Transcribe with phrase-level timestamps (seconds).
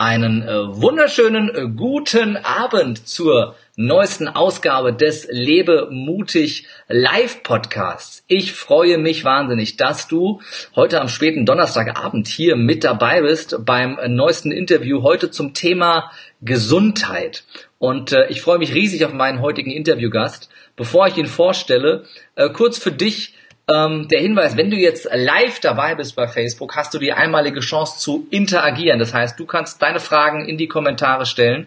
[0.00, 8.24] Einen äh, wunderschönen äh, guten Abend zur neuesten Ausgabe des Lebe mutig Live Podcasts.
[8.26, 10.40] Ich freue mich wahnsinnig, dass du
[10.74, 16.10] heute am späten Donnerstagabend hier mit dabei bist beim äh, neuesten Interview heute zum Thema
[16.40, 17.44] Gesundheit.
[17.78, 20.48] Und äh, ich freue mich riesig auf meinen heutigen Interviewgast.
[20.76, 22.04] Bevor ich ihn vorstelle,
[22.36, 23.34] äh, kurz für dich
[23.72, 27.60] ähm, der Hinweis, wenn du jetzt live dabei bist bei Facebook, hast du die einmalige
[27.60, 28.98] Chance zu interagieren.
[28.98, 31.66] Das heißt, du kannst deine Fragen in die Kommentare stellen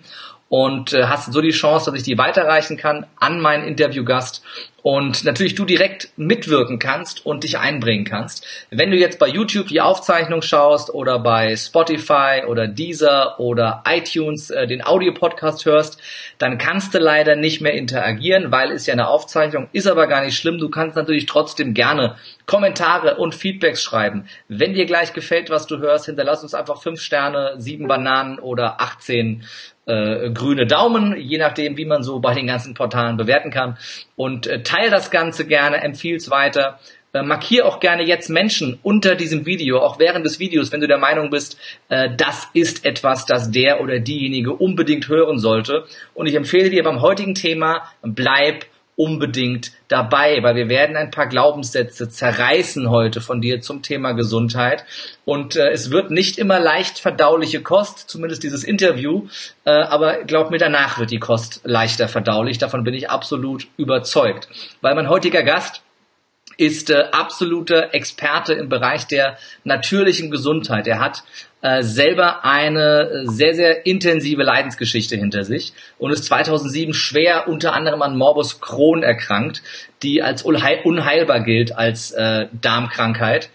[0.50, 4.44] und äh, hast so die Chance, dass ich die weiterreichen kann an meinen Interviewgast
[4.84, 8.46] und natürlich du direkt mitwirken kannst und dich einbringen kannst.
[8.70, 14.50] Wenn du jetzt bei YouTube die Aufzeichnung schaust oder bei Spotify oder Deezer oder iTunes
[14.50, 16.02] äh, den Audio-Podcast hörst,
[16.38, 20.24] dann kannst du leider nicht mehr interagieren, weil es ja eine Aufzeichnung ist, aber gar
[20.24, 20.58] nicht schlimm.
[20.58, 24.28] Du kannst natürlich trotzdem gerne Kommentare und Feedbacks schreiben.
[24.50, 28.82] Wenn dir gleich gefällt, was du hörst, hinterlass uns einfach fünf Sterne, sieben Bananen oder
[28.82, 29.46] 18
[29.86, 33.78] äh, grüne Daumen, je nachdem, wie man so bei den ganzen Portalen bewerten kann.
[34.16, 36.80] Und äh, teile das Ganze gerne, empfiehl es weiter.
[37.14, 40.88] Äh, markier auch gerne jetzt Menschen unter diesem Video, auch während des Videos, wenn du
[40.88, 45.86] der Meinung bist, äh, das ist etwas, das der oder diejenige unbedingt hören sollte.
[46.16, 48.66] Und ich empfehle dir beim heutigen Thema, bleib
[48.96, 54.86] unbedingt dabei, weil wir werden ein paar Glaubenssätze zerreißen heute von dir zum Thema Gesundheit.
[55.26, 59.28] Und äh, es wird nicht immer leicht verdauliche Kost, zumindest dieses Interview,
[59.66, 62.58] äh, aber glaub mir, danach wird die Kost leichter verdaulich.
[62.58, 64.48] Davon bin ich absolut überzeugt.
[64.82, 65.83] Weil mein heutiger Gast
[66.66, 70.88] ist äh, absoluter Experte im Bereich der natürlichen Gesundheit.
[70.88, 71.24] Er hat
[71.62, 78.02] äh, selber eine sehr, sehr intensive Leidensgeschichte hinter sich und ist 2007 schwer unter anderem
[78.02, 79.62] an Morbus Crohn erkrankt,
[80.02, 83.50] die als unheilbar gilt als äh, Darmkrankheit.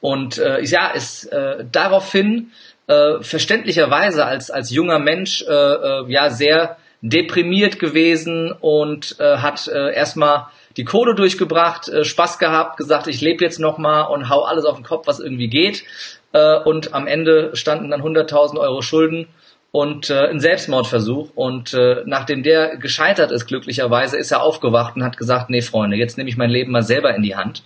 [0.00, 2.52] Und äh, ja, ist äh, daraufhin
[2.86, 9.68] äh, verständlicherweise als, als junger Mensch äh, äh, ja sehr deprimiert gewesen und äh, hat
[9.68, 14.28] äh, erstmal die Kohle durchgebracht, äh, Spaß gehabt, gesagt, ich lebe jetzt noch mal und
[14.28, 15.84] hau alles auf den Kopf, was irgendwie geht.
[16.32, 19.28] Äh, und am Ende standen dann 100.000 Euro Schulden
[19.74, 21.30] und äh, ein Selbstmordversuch.
[21.34, 25.96] Und äh, nachdem der gescheitert ist, glücklicherweise, ist er aufgewacht und hat gesagt, nee, Freunde,
[25.96, 27.64] jetzt nehme ich mein Leben mal selber in die Hand.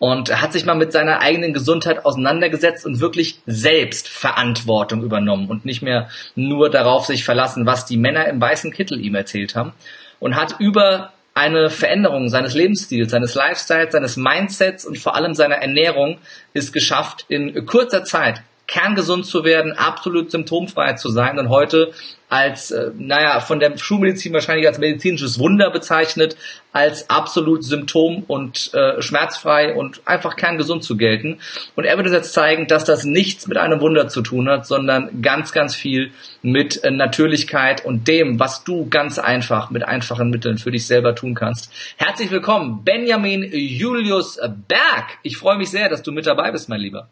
[0.00, 5.64] Und hat sich mal mit seiner eigenen Gesundheit auseinandergesetzt und wirklich selbst Verantwortung übernommen und
[5.64, 9.72] nicht mehr nur darauf sich verlassen, was die Männer im weißen Kittel ihm erzählt haben.
[10.18, 15.56] Und hat über eine Veränderung seines Lebensstils, seines Lifestyles, seines Mindsets und vor allem seiner
[15.56, 16.18] Ernährung
[16.52, 21.92] ist geschafft, in kurzer Zeit kerngesund zu werden, absolut symptomfrei zu sein und heute
[22.28, 26.36] als, äh, naja, von der Schulmedizin wahrscheinlich als medizinisches Wunder bezeichnet,
[26.72, 31.38] als absolut symptom- und äh, schmerzfrei und einfach kerngesund zu gelten.
[31.76, 34.66] Und er wird uns jetzt zeigen, dass das nichts mit einem Wunder zu tun hat,
[34.66, 36.10] sondern ganz, ganz viel
[36.42, 41.14] mit äh, Natürlichkeit und dem, was du ganz einfach mit einfachen Mitteln für dich selber
[41.14, 41.72] tun kannst.
[41.98, 45.18] Herzlich willkommen, Benjamin Julius Berg.
[45.22, 47.08] Ich freue mich sehr, dass du mit dabei bist, mein Lieber.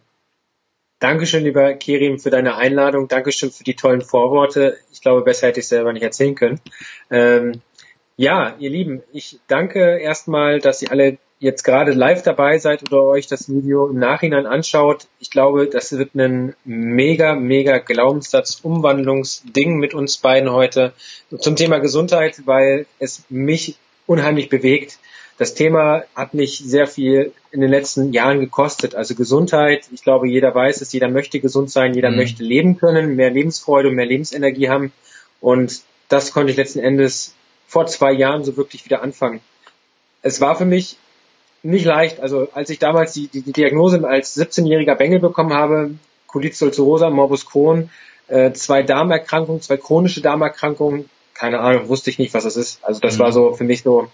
[1.02, 3.08] Dankeschön, lieber Kerim, für deine Einladung.
[3.08, 4.78] Dankeschön für die tollen Vorworte.
[4.92, 6.60] Ich glaube, besser hätte ich selber nicht erzählen können.
[7.10, 7.60] Ähm,
[8.16, 13.02] ja, ihr Lieben, ich danke erstmal, dass ihr alle jetzt gerade live dabei seid oder
[13.02, 15.08] euch das Video im Nachhinein anschaut.
[15.18, 20.92] Ich glaube, das wird ein mega, mega Glaubenssatz-Umwandlungsding mit uns beiden heute
[21.36, 23.76] zum Thema Gesundheit, weil es mich
[24.06, 25.00] unheimlich bewegt
[25.42, 28.94] das Thema hat mich sehr viel in den letzten Jahren gekostet.
[28.94, 32.16] Also Gesundheit, ich glaube, jeder weiß es, jeder möchte gesund sein, jeder mhm.
[32.18, 34.92] möchte leben können, mehr Lebensfreude und mehr Lebensenergie haben.
[35.40, 37.34] Und das konnte ich letzten Endes
[37.66, 39.40] vor zwei Jahren so wirklich wieder anfangen.
[40.22, 40.96] Es war für mich
[41.64, 42.20] nicht leicht.
[42.20, 45.94] Also als ich damals die, die, die Diagnose als 17-jähriger Bengel bekommen habe,
[46.28, 47.90] Colitis ulcerosa, Morbus Crohn,
[48.28, 52.84] äh, zwei Darmerkrankungen, zwei chronische Darmerkrankungen, keine Ahnung, wusste ich nicht, was das ist.
[52.84, 53.22] Also das mhm.
[53.22, 54.08] war so für mich so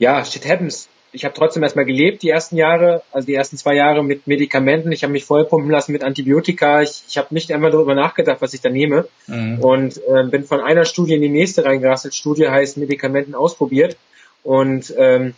[0.00, 0.88] ja, shit happens.
[1.12, 4.92] Ich habe trotzdem erstmal gelebt die ersten Jahre, also die ersten zwei Jahre mit Medikamenten.
[4.92, 6.82] Ich habe mich vollpumpen lassen mit Antibiotika.
[6.82, 9.06] Ich, ich habe nicht einmal darüber nachgedacht, was ich da nehme.
[9.26, 9.58] Mhm.
[9.58, 12.14] Und äh, bin von einer Studie in die nächste reingerasselt.
[12.14, 13.96] Studie heißt Medikamenten ausprobiert.
[14.42, 15.34] Und ähm,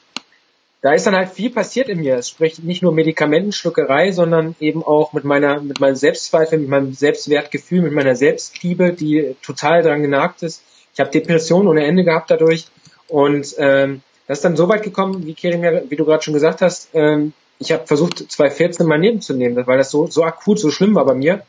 [0.80, 2.16] da ist dann halt viel passiert in mir.
[2.16, 6.92] Es spricht nicht nur Medikamentenschluckerei, sondern eben auch mit meiner, mit meinem Selbstzweifel, mit meinem
[6.92, 10.62] Selbstwertgefühl, mit meiner Selbstliebe, die total daran genagt ist.
[10.94, 12.66] Ich habe Depressionen ohne Ende gehabt dadurch.
[13.08, 14.02] Und ähm,
[14.32, 17.34] das ist dann so weit gekommen, wie Kerim wie du gerade schon gesagt hast, ähm,
[17.58, 20.94] ich habe versucht, 2014 mein Leben zu nehmen, weil das so, so akut, so schlimm
[20.94, 21.42] war bei mir.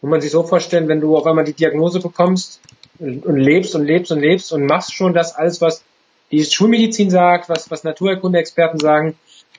[0.00, 2.60] Muss man sich so vorstellen, wenn du auf einmal die Diagnose bekommst
[3.00, 5.82] und, und lebst und lebst und lebst und machst schon das alles, was
[6.30, 9.16] die Schulmedizin sagt, was, was Naturerkunde-Experten sagen,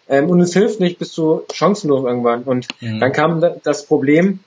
[0.07, 2.43] ähm, und es hilft nicht, bist du chancenlos irgendwann.
[2.43, 3.01] Und mhm.
[3.01, 4.39] dann kam das Problem,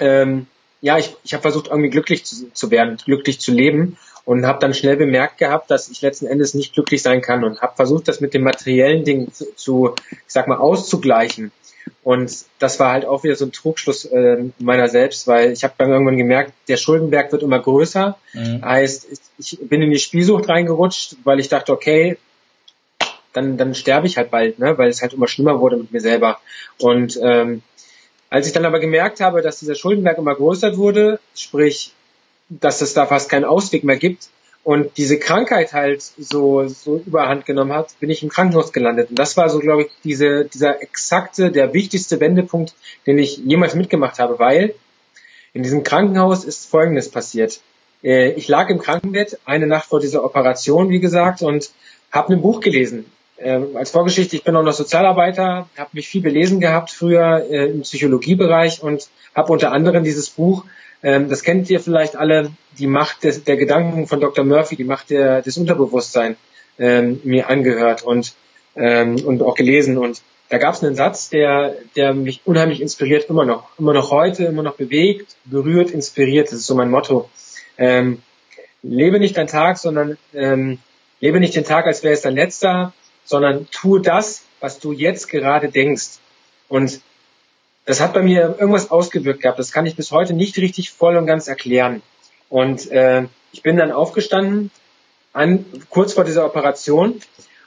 [0.00, 0.48] ähm,
[0.80, 4.60] ja, ich, ich habe versucht, irgendwie glücklich zu, zu werden, glücklich zu leben und habe
[4.60, 8.08] dann schnell bemerkt gehabt, dass ich letzten Endes nicht glücklich sein kann und habe versucht,
[8.08, 11.52] das mit den materiellen Dingen zu, zu, ich sag mal, auszugleichen.
[12.04, 15.74] Und das war halt auch wieder so ein Trugschluss äh, meiner selbst, weil ich habe
[15.78, 18.16] dann irgendwann gemerkt, der Schuldenberg wird immer größer.
[18.32, 18.64] Mhm.
[18.64, 19.08] Heißt,
[19.38, 22.18] ich bin in die Spielsucht reingerutscht, weil ich dachte, okay,
[23.32, 24.76] dann, dann sterbe ich halt bald, ne?
[24.78, 26.38] weil es halt immer schlimmer wurde mit mir selber.
[26.78, 27.62] Und ähm,
[28.30, 31.92] als ich dann aber gemerkt habe, dass dieser Schuldenberg immer größer wurde, sprich
[32.60, 34.28] dass es da fast keinen Ausweg mehr gibt
[34.64, 39.10] und diese Krankheit halt so, so überhand genommen hat, bin ich im Krankenhaus gelandet.
[39.10, 42.74] Und das war so, glaube ich, diese, dieser exakte, der wichtigste Wendepunkt,
[43.06, 44.74] den ich jemals mitgemacht habe, weil
[45.52, 47.60] in diesem Krankenhaus ist Folgendes passiert.
[48.04, 51.70] Äh, ich lag im Krankenbett eine Nacht vor dieser Operation, wie gesagt, und
[52.12, 53.06] habe ein Buch gelesen.
[53.38, 57.66] Ähm, als Vorgeschichte, ich bin auch noch Sozialarbeiter, habe mich viel belesen gehabt früher äh,
[57.66, 60.64] im Psychologiebereich und habe unter anderem dieses Buch
[61.02, 64.44] ähm, das kennt ihr vielleicht alle, die Macht des, der Gedanken von Dr.
[64.44, 66.36] Murphy, die Macht der, des Unterbewusstseins
[66.78, 68.34] ähm, mir angehört und,
[68.76, 69.98] ähm, und auch gelesen.
[69.98, 73.68] Und da gab es einen Satz, der, der mich unheimlich inspiriert, immer noch.
[73.78, 76.48] Immer noch heute, immer noch bewegt, berührt, inspiriert.
[76.48, 77.28] Das ist so mein Motto.
[77.78, 78.22] Ähm,
[78.82, 80.78] lebe nicht dein Tag, sondern ähm,
[81.20, 82.92] lebe nicht den Tag, als wäre es dein letzter,
[83.24, 86.18] sondern tue das, was du jetzt gerade denkst.
[86.68, 87.00] Und
[87.84, 89.58] das hat bei mir irgendwas ausgewirkt gehabt.
[89.58, 92.02] Das kann ich bis heute nicht richtig voll und ganz erklären.
[92.48, 94.70] Und äh, ich bin dann aufgestanden,
[95.32, 97.20] an, kurz vor dieser Operation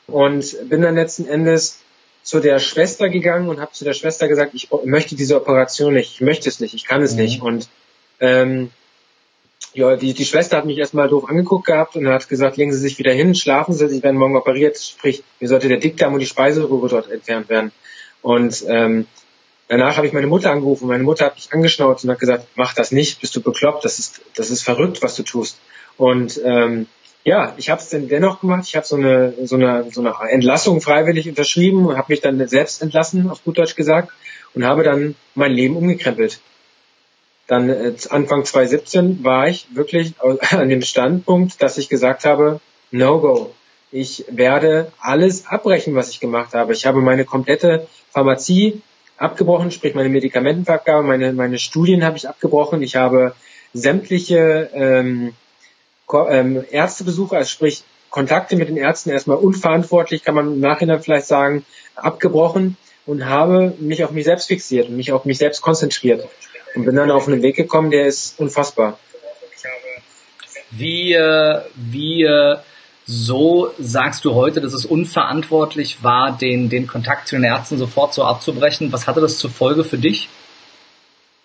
[0.08, 1.80] und bin dann letzten Endes
[2.24, 6.14] zu der Schwester gegangen und habe zu der Schwester gesagt, ich möchte diese Operation nicht,
[6.14, 7.22] ich möchte es nicht, ich kann es mhm.
[7.22, 7.42] nicht.
[7.42, 7.70] Und
[8.20, 8.72] ähm,
[9.74, 12.80] ja, die, die Schwester hat mich erstmal doof angeguckt gehabt und hat gesagt, legen Sie
[12.80, 16.20] sich wieder hin, schlafen Sie, Sie werden morgen operiert, sprich, mir sollte der Dickdarm und
[16.20, 17.72] die Speiseröhre dort entfernt werden.
[18.22, 19.06] Und ähm,
[19.68, 20.88] Danach habe ich meine Mutter angerufen.
[20.88, 23.98] Meine Mutter hat mich angeschnauzt und hat gesagt, mach das nicht, bist du bekloppt, das
[23.98, 25.60] ist, das ist verrückt, was du tust.
[25.98, 26.88] Und ähm,
[27.24, 28.66] ja, ich habe es dann dennoch gemacht.
[28.68, 32.48] Ich habe so eine, so, eine, so eine Entlassung freiwillig unterschrieben und habe mich dann
[32.48, 34.12] selbst entlassen, auf gut Deutsch gesagt,
[34.54, 36.40] und habe dann mein Leben umgekrempelt.
[37.48, 40.14] Dann äh, Anfang 2017 war ich wirklich
[40.52, 42.60] an dem Standpunkt, dass ich gesagt habe,
[42.92, 43.56] no go.
[43.92, 46.74] Ich werde alles abbrechen, was ich gemacht habe.
[46.74, 48.82] Ich habe meine komplette Pharmazie
[49.18, 52.82] abgebrochen, sprich meine Medikamentenvergabe, meine, meine Studien habe ich abgebrochen.
[52.82, 53.36] Ich habe
[53.74, 55.34] sämtliche ähm,
[56.30, 61.28] ähm, Ärztebesuche, also sprich Kontakte mit den Ärzten erstmal unverantwortlich, kann man im Nachhinein vielleicht
[61.28, 61.66] sagen,
[61.96, 66.28] abgebrochen und habe mich auf mich selbst fixiert und mich auf mich selbst konzentriert
[66.76, 69.00] und bin dann auf einen Weg gekommen, der ist unfassbar.
[70.72, 72.58] Wie, äh, wie äh,
[73.06, 78.14] so sagst du heute, dass es unverantwortlich war, den, den Kontakt zu den Ärzten sofort
[78.14, 78.92] so abzubrechen.
[78.92, 80.28] Was hatte das zur Folge für dich?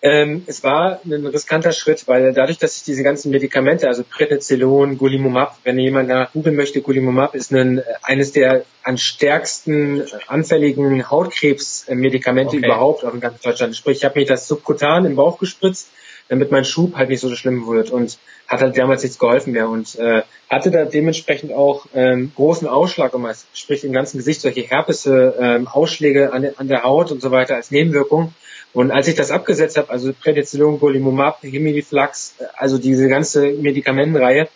[0.03, 4.97] Ähm, es war ein riskanter Schritt, weil dadurch, dass ich diese ganzen Medikamente, also Prednisolon,
[4.97, 12.57] Gulimumab, wenn jemand danach googeln möchte, Gulimumab ist ein, eines der an stärksten anfälligen Hautkrebsmedikamente
[12.57, 12.65] okay.
[12.65, 13.75] überhaupt auch in ganz Deutschland.
[13.75, 15.89] Sprich, ich habe mir das subkutan im Bauch gespritzt,
[16.29, 18.17] damit mein Schub halt nicht so schlimm wird und
[18.47, 23.13] hat halt damals nichts geholfen mehr und äh, hatte da dementsprechend auch ähm, großen Ausschlag,
[23.13, 27.21] um es sprich im ganzen Gesicht solche Herpese, ähm, Ausschläge an, an der Haut und
[27.21, 28.33] so weiter als Nebenwirkung.
[28.73, 34.47] Und als ich das abgesetzt habe, also Prednisolon, Golimumab, Himiliflax, also diese ganze Medikamentenreihe,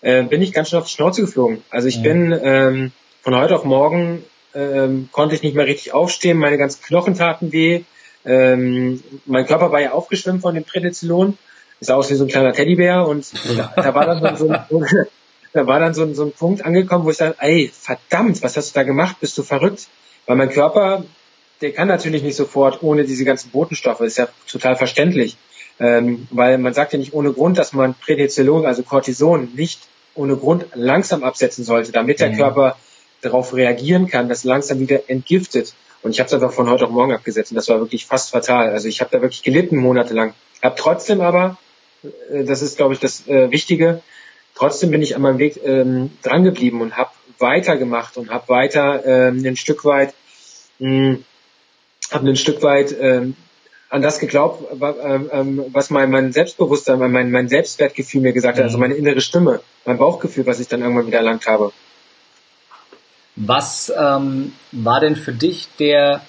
[0.00, 1.62] äh, bin ich ganz schön auf die Schnauze geflogen.
[1.70, 2.02] Also ich ja.
[2.02, 4.24] bin ähm, von heute auf morgen
[4.54, 7.82] ähm, konnte ich nicht mehr richtig aufstehen, meine ganzen Knochen taten weh,
[8.24, 11.38] ähm, mein Körper war ja aufgeschwemmt von dem Prednisolon,
[11.80, 13.26] sah aus wie so ein kleiner Teddybär und
[13.76, 14.84] da war dann so, so,
[15.52, 18.70] da war dann so, so ein Punkt angekommen, wo ich sage, ey, verdammt, was hast
[18.70, 19.16] du da gemacht?
[19.20, 19.88] Bist du verrückt?
[20.26, 21.04] Weil mein Körper,
[21.60, 25.36] der kann natürlich nicht sofort ohne diese ganzen Botenstoffe, das ist ja total verständlich.
[25.78, 29.80] Ähm, weil man sagt ja nicht ohne Grund, dass man Prednisolon, also Cortison, nicht
[30.14, 32.36] ohne Grund langsam absetzen sollte, damit der mhm.
[32.36, 32.76] Körper
[33.22, 35.74] darauf reagieren kann, dass langsam wieder entgiftet.
[36.02, 38.30] Und ich habe es einfach von heute auf morgen abgesetzt und das war wirklich fast
[38.30, 38.70] fatal.
[38.70, 40.34] Also ich habe da wirklich gelitten monatelang.
[40.62, 41.58] Habe trotzdem aber,
[42.30, 44.02] das ist glaube ich das äh, Wichtige,
[44.54, 49.04] trotzdem bin ich an meinem Weg ähm, dran geblieben und habe weitergemacht und habe weiter
[49.04, 50.14] ähm, ein Stück weit,
[50.78, 51.24] hm,
[52.10, 53.36] habe ein Stück weit ähm,
[53.90, 58.76] an das geglaubt, ähm, was mein, mein Selbstbewusstsein, mein, mein Selbstwertgefühl mir gesagt hat, also
[58.76, 58.82] mhm.
[58.82, 61.72] meine innere Stimme, mein Bauchgefühl, was ich dann irgendwann wieder erlangt habe.
[63.34, 66.20] Was ähm, war denn für dich der,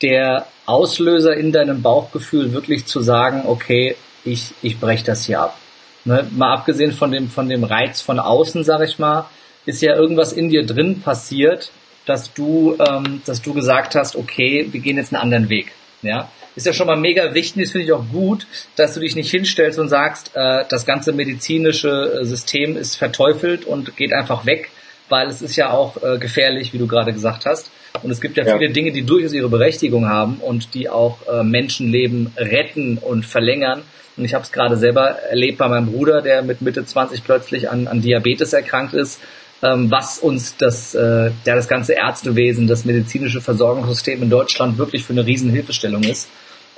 [0.00, 5.58] der Auslöser in deinem Bauchgefühl, wirklich zu sagen, okay, ich, ich breche das hier ab?
[6.04, 6.26] Ne?
[6.30, 9.28] Mal abgesehen von dem, von dem Reiz von außen, sag ich mal,
[9.66, 11.70] ist ja irgendwas in dir drin passiert,
[12.06, 15.72] dass du, ähm, dass du gesagt hast, okay, wir gehen jetzt einen anderen Weg.
[16.02, 16.28] Ja?
[16.56, 17.64] ist ja schon mal mega wichtig.
[17.64, 21.12] Das finde ich auch gut, dass du dich nicht hinstellst und sagst, äh, das ganze
[21.12, 24.70] medizinische äh, System ist verteufelt und geht einfach weg,
[25.08, 27.70] weil es ist ja auch äh, gefährlich, wie du gerade gesagt hast.
[28.02, 31.18] Und es gibt ja, ja, viele Dinge, die durchaus ihre Berechtigung haben und die auch
[31.26, 33.82] äh, Menschenleben retten und verlängern.
[34.16, 37.70] Und ich habe es gerade selber erlebt bei meinem Bruder, der mit Mitte 20 plötzlich
[37.70, 39.20] an, an Diabetes erkrankt ist,
[39.62, 45.04] ähm, was uns das, äh, ja, das ganze Ärztewesen, das medizinische Versorgungssystem in Deutschland wirklich
[45.04, 46.28] für eine Riesenhilfestellung ist.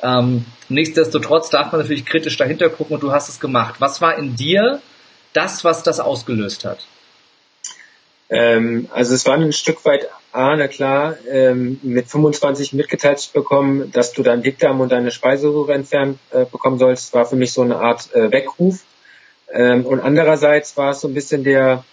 [0.03, 3.77] Ähm, nichtsdestotrotz darf man natürlich kritisch dahinter gucken und du hast es gemacht.
[3.79, 4.81] Was war in dir
[5.33, 6.87] das, was das ausgelöst hat?
[8.29, 13.33] Ähm, also es war ein Stück weit A, na klar, ähm, mit 25 mitgeteilt zu
[13.33, 17.53] bekommen, dass du deinen Dickdarm und deine Speiseröhre entfernt äh, bekommen sollst, war für mich
[17.53, 18.81] so eine Art äh, Weckruf.
[19.53, 21.85] Ähm, und andererseits war es so ein bisschen der,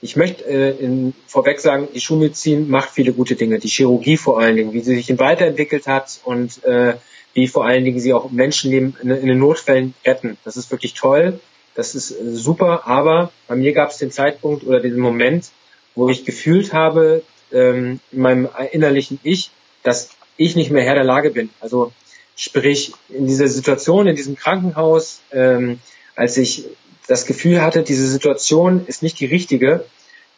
[0.00, 4.40] ich möchte äh, in, vorweg sagen, die Schulmedizin macht viele gute Dinge, die Chirurgie vor
[4.40, 6.94] allen Dingen, wie sie sich weiterentwickelt hat und äh,
[7.34, 10.38] wie vor allen Dingen sie auch Menschenleben in, in den Notfällen retten.
[10.44, 11.40] Das ist wirklich toll,
[11.74, 15.50] das ist äh, super, aber bei mir gab es den Zeitpunkt oder den Moment,
[15.94, 19.50] wo ich gefühlt habe, ähm, in meinem innerlichen Ich,
[19.82, 21.50] dass ich nicht mehr Herr der Lage bin.
[21.60, 21.92] Also
[22.36, 25.80] sprich, in dieser Situation, in diesem Krankenhaus, ähm,
[26.16, 26.64] als ich
[27.06, 29.84] das Gefühl hatte, diese Situation ist nicht die richtige,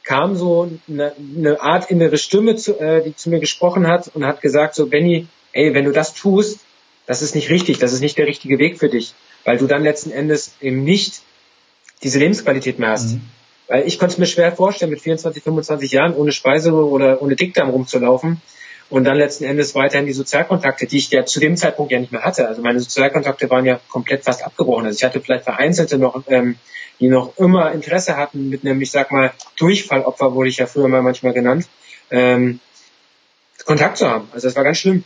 [0.04, 4.26] kam so eine, eine Art innere Stimme, zu, äh, die zu mir gesprochen hat und
[4.26, 6.60] hat gesagt, so Benny, ey, wenn du das tust,
[7.06, 9.82] das ist nicht richtig, das ist nicht der richtige Weg für dich, weil du dann
[9.82, 11.20] letzten Endes eben nicht
[12.02, 13.12] diese Lebensqualität mehr hast.
[13.12, 13.20] Mhm.
[13.72, 17.36] Weil ich konnte es mir schwer vorstellen, mit 24, 25 Jahren ohne Speiseröhre oder ohne
[17.36, 18.42] Dickdarm rumzulaufen
[18.90, 22.12] und dann letzten Endes weiterhin die Sozialkontakte, die ich ja zu dem Zeitpunkt ja nicht
[22.12, 22.46] mehr hatte.
[22.46, 24.84] Also meine Sozialkontakte waren ja komplett fast abgebrochen.
[24.84, 26.56] Also ich hatte vielleicht vereinzelte noch, ähm,
[27.00, 30.88] die noch immer Interesse hatten mit einem, ich sag mal, Durchfallopfer wurde ich ja früher
[30.88, 31.66] mal manchmal genannt,
[32.10, 32.60] ähm,
[33.64, 34.28] Kontakt zu haben.
[34.34, 35.04] Also das war ganz schlimm.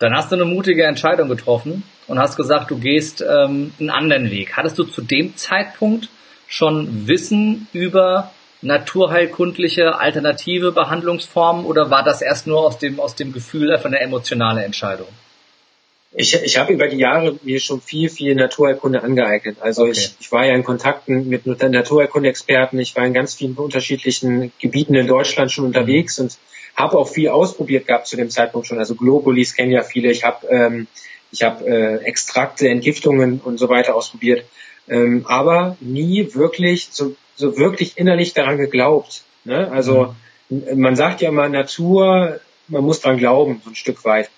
[0.00, 4.30] Dann hast du eine mutige Entscheidung getroffen und hast gesagt, du gehst ähm, einen anderen
[4.30, 4.58] Weg.
[4.58, 6.10] Hattest du zu dem Zeitpunkt
[6.50, 13.32] schon Wissen über naturheilkundliche alternative Behandlungsformen oder war das erst nur aus dem, aus dem
[13.32, 15.06] Gefühl von der emotionalen Entscheidung?
[16.12, 19.58] Ich, ich habe über die Jahre mir schon viel, viel Naturheilkunde angeeignet.
[19.60, 19.92] Also okay.
[19.92, 24.96] ich, ich war ja in Kontakten mit Naturheilkunde-Experten, ich war in ganz vielen unterschiedlichen Gebieten
[24.96, 26.36] in Deutschland schon unterwegs und
[26.74, 28.80] habe auch viel ausprobiert gehabt zu dem Zeitpunkt schon.
[28.80, 30.10] Also Globulis kennen ja viele.
[30.10, 30.88] Ich habe ähm,
[31.30, 34.44] ich hab, äh, Extrakte, Entgiftungen und so weiter ausprobiert
[34.90, 39.22] ähm, aber nie wirklich so, so wirklich innerlich daran geglaubt.
[39.44, 39.70] Ne?
[39.70, 40.14] Also
[40.50, 40.80] mhm.
[40.80, 44.30] man sagt ja immer Natur, man muss dran glauben, so ein Stück weit.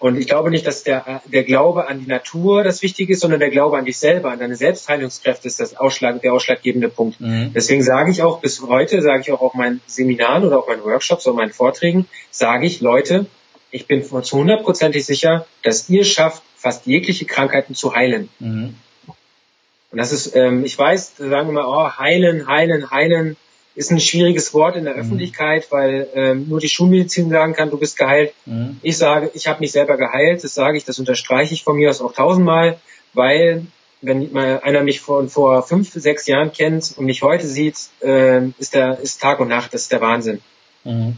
[0.00, 3.40] Und ich glaube nicht, dass der, der Glaube an die Natur das Wichtige ist, sondern
[3.40, 7.20] der Glaube an dich selber, an deine Selbstheilungskräfte ist das Ausschlag, der ausschlaggebende Punkt.
[7.20, 7.52] Mhm.
[7.54, 10.84] Deswegen sage ich auch bis heute, sage ich auch auf meinen Seminaren oder auf meinen
[10.84, 13.26] Workshops oder meinen Vorträgen, sage ich, Leute,
[13.70, 18.28] ich bin zu hundertprozentig sicher, dass ihr schafft, fast jegliche Krankheiten zu heilen.
[18.40, 18.74] Mhm.
[19.94, 23.36] Und das ist, ähm, ich weiß, sagen wir mal, oh, heilen, heilen, heilen
[23.76, 25.02] ist ein schwieriges Wort in der mhm.
[25.02, 28.32] Öffentlichkeit, weil ähm, nur die Schulmedizin sagen kann, du bist geheilt.
[28.44, 28.80] Mhm.
[28.82, 31.90] Ich sage, ich habe mich selber geheilt, das sage ich, das unterstreiche ich von mir
[31.90, 32.80] aus auch tausendmal,
[33.12, 33.66] weil
[34.02, 38.48] wenn mal einer mich von vor fünf, sechs Jahren kennt und mich heute sieht, äh,
[38.58, 40.40] ist der ist Tag und Nacht, das ist der Wahnsinn.
[40.82, 41.16] Mhm.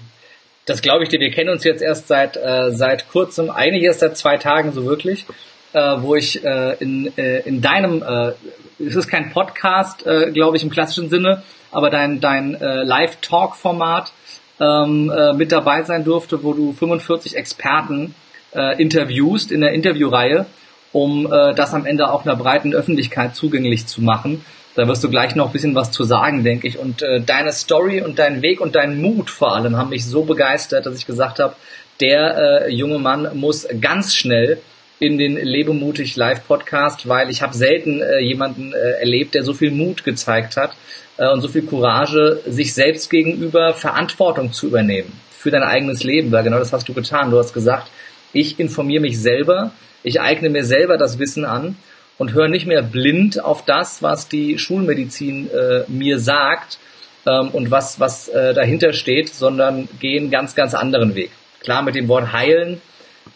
[0.67, 1.19] Das glaube ich dir.
[1.19, 4.85] Wir kennen uns jetzt erst seit äh, seit kurzem, eigentlich erst seit zwei Tagen so
[4.85, 5.25] wirklich,
[5.73, 8.33] äh, wo ich äh, in äh, in deinem äh,
[8.79, 14.13] es ist kein Podcast, äh, glaube ich, im klassischen Sinne, aber dein, dein äh, Live-Talk-Format
[14.61, 18.15] ähm, äh, mit dabei sein durfte, wo du 45 Experten
[18.55, 20.47] äh, interviewst in der Interviewreihe,
[20.93, 24.45] um äh, das am Ende auch einer breiten Öffentlichkeit zugänglich zu machen.
[24.75, 26.79] Da wirst du gleich noch ein bisschen was zu sagen, denke ich.
[26.79, 30.25] Und äh, deine Story und dein Weg und dein Mut vor allem haben mich so
[30.25, 31.57] begeistert, dass ich gesagt habe,
[32.01, 34.61] der äh, junge Mann muss ganz schnell
[34.99, 39.53] in den Lebemutig Live Podcast, weil ich habe selten äh, jemanden äh, erlebt, der so
[39.53, 40.75] viel Mut gezeigt hat
[41.19, 46.33] äh, und so viel Courage, sich selbst gegenüber Verantwortung zu übernehmen für dein eigenes Leben,
[46.33, 47.31] weil genau das hast du getan.
[47.31, 47.89] Du hast gesagt,
[48.33, 49.73] ich informiere mich selber,
[50.03, 51.77] ich eigne mir selber das Wissen an
[52.17, 56.79] und höre nicht mehr blind auf das, was die Schulmedizin äh, mir sagt
[57.27, 61.31] ähm, und was, was äh, dahinter steht, sondern gehe einen ganz, ganz anderen Weg.
[61.61, 62.81] Klar, mit dem Wort heilen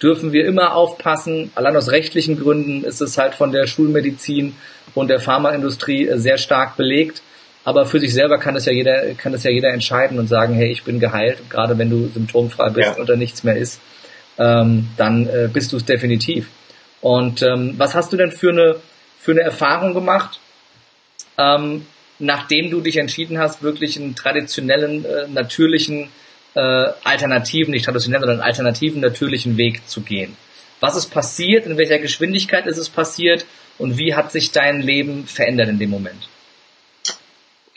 [0.03, 1.51] dürfen wir immer aufpassen.
[1.55, 4.55] Allein aus rechtlichen Gründen ist es halt von der Schulmedizin
[4.95, 7.23] und der Pharmaindustrie äh, sehr stark belegt.
[7.65, 10.55] Aber für sich selber kann es ja jeder, kann es ja jeder entscheiden und sagen,
[10.55, 11.39] hey, ich bin geheilt.
[11.51, 13.03] Gerade wenn du symptomfrei bist ja.
[13.03, 13.81] oder nichts mehr ist,
[14.39, 16.49] ähm, dann äh, bist du es definitiv.
[17.03, 18.77] Und ähm, was hast du denn für eine,
[19.19, 20.41] für eine Erfahrung gemacht,
[21.39, 21.87] ähm,
[22.19, 26.09] nachdem du dich entschieden hast, wirklich einen traditionellen, äh, natürlichen
[26.55, 26.61] äh,
[27.05, 30.37] alternativen, nicht traditionellen, sondern alternativen natürlichen Weg zu gehen.
[30.81, 31.67] Was ist passiert?
[31.67, 33.47] In welcher Geschwindigkeit ist es passiert?
[33.79, 36.29] Und wie hat sich dein Leben verändert in dem Moment?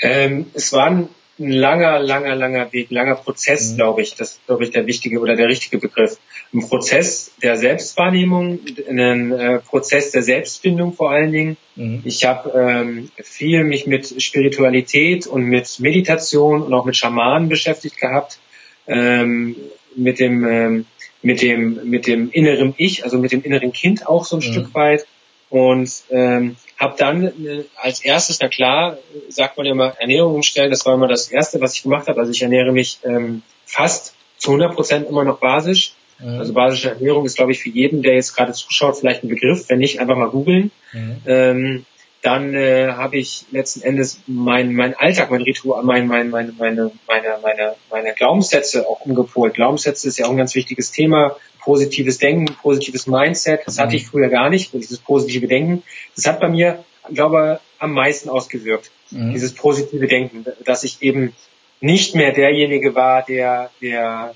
[0.01, 3.75] Ähm, es war ein langer, langer, langer Weg, langer Prozess, mhm.
[3.77, 4.15] glaube ich.
[4.15, 6.17] Das ist, glaube ich, der wichtige oder der richtige Begriff.
[6.53, 11.57] Ein Prozess der Selbstwahrnehmung, ein äh, Prozess der Selbstfindung vor allen Dingen.
[11.75, 12.01] Mhm.
[12.05, 17.97] Ich habe ähm, viel mich mit Spiritualität und mit Meditation und auch mit Schamanen beschäftigt
[17.99, 18.39] gehabt,
[18.87, 19.55] ähm,
[19.95, 20.85] mit dem ähm,
[21.21, 24.51] mit dem mit dem inneren Ich, also mit dem inneren Kind auch so ein mhm.
[24.51, 25.05] Stück weit
[25.49, 28.97] und ähm, habe dann äh, als erstes, na klar,
[29.29, 32.19] sagt man ja immer Ernährung umstellen, das war immer das Erste, was ich gemacht habe.
[32.19, 35.93] Also ich ernähre mich ähm, fast zu 100 Prozent immer noch basisch.
[36.19, 36.39] Mhm.
[36.39, 39.69] Also basische Ernährung ist, glaube ich, für jeden, der jetzt gerade zuschaut, vielleicht ein Begriff.
[39.69, 40.71] Wenn nicht, einfach mal googeln.
[40.91, 41.21] Mhm.
[41.25, 41.85] Ähm,
[42.23, 46.91] dann äh, habe ich letzten Endes mein mein Alltag, mein Ritual, mein, mein, meine, meine,
[47.05, 49.53] meine, meine, meine Glaubenssätze auch umgepolt.
[49.55, 53.61] Glaubenssätze ist ja auch ein ganz wichtiges Thema positives Denken, positives Mindset.
[53.65, 54.73] Das hatte ich früher gar nicht.
[54.73, 55.83] Dieses positive Denken,
[56.15, 58.91] das hat bei mir, glaube am meisten ausgewirkt.
[59.11, 59.33] Mhm.
[59.33, 61.33] Dieses positive Denken, dass ich eben
[61.81, 64.33] nicht mehr derjenige war, der, der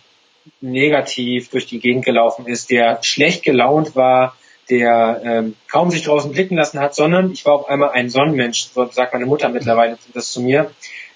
[0.59, 4.35] negativ durch die Gegend gelaufen ist, der schlecht gelaunt war,
[4.69, 8.69] der ähm, kaum sich draußen blicken lassen hat, sondern ich war auf einmal ein Sonnenmensch,
[8.73, 10.71] so sagt meine Mutter mittlerweile das zu mir,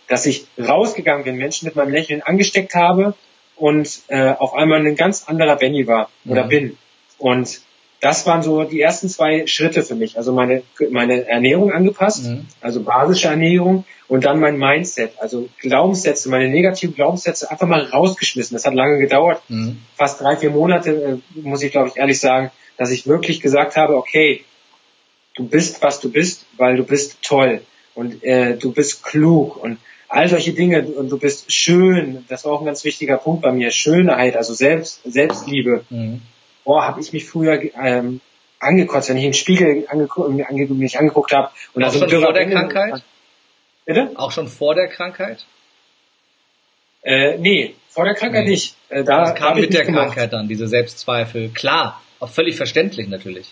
[0.08, 3.13] dass ich rausgegangen bin, Menschen mit meinem Lächeln angesteckt habe
[3.55, 6.50] und äh, auf einmal ein ganz anderer Benny war oder mhm.
[6.50, 6.77] bin.
[7.17, 7.62] Und
[8.01, 10.17] das waren so die ersten zwei Schritte für mich.
[10.17, 12.48] Also meine, meine Ernährung angepasst, mhm.
[12.60, 18.55] also basische Ernährung und dann mein Mindset, also Glaubenssätze, meine negativen Glaubenssätze einfach mal rausgeschmissen.
[18.55, 19.77] Das hat lange gedauert, mhm.
[19.96, 23.75] fast drei, vier Monate, äh, muss ich glaube ich ehrlich sagen, dass ich wirklich gesagt
[23.75, 24.44] habe, okay,
[25.36, 27.62] du bist, was du bist, weil du bist toll
[27.96, 29.78] und äh, du bist klug und
[30.10, 33.51] all solche Dinge und du bist schön, das war auch ein ganz wichtiger Punkt bei
[33.51, 35.86] mir, Schönheit, also Selbst, Selbstliebe.
[35.90, 36.22] Mhm.
[36.66, 38.20] Boah, habe ich mich früher ähm,
[38.60, 41.50] angekotzt, wenn ich in den Spiegel angeguckt, ange, mich angeguckt habe.
[41.74, 43.04] Und auch schon vor der Krankheit?
[43.86, 44.12] Bitte?
[44.16, 45.45] Auch schon vor der Krankheit?
[47.04, 48.52] Äh, nee, vor der Krankheit nee.
[48.52, 48.76] nicht.
[48.89, 50.08] Äh, da das kam mit der gemacht.
[50.08, 51.50] Krankheit dann, diese Selbstzweifel.
[51.50, 53.51] Klar, auch völlig verständlich natürlich.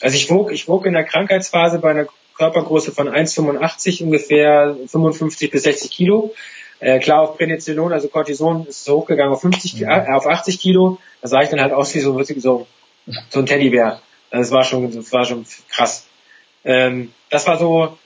[0.00, 2.06] Also ich wog, ich wog in der Krankheitsphase bei einer
[2.36, 6.34] Körpergröße von 1,85 ungefähr 55 bis 60 Kilo.
[6.80, 9.88] Äh, klar auf Prednisolon, also Cortison ist so hochgegangen auf 50, mhm.
[9.88, 10.98] äh, auf 80 Kilo.
[11.22, 12.66] Da sah ich dann halt aus wie so, so,
[13.30, 14.00] so ein Teddybär.
[14.30, 16.06] Das war schon, das war schon krass.
[16.64, 17.96] Ähm, das war so,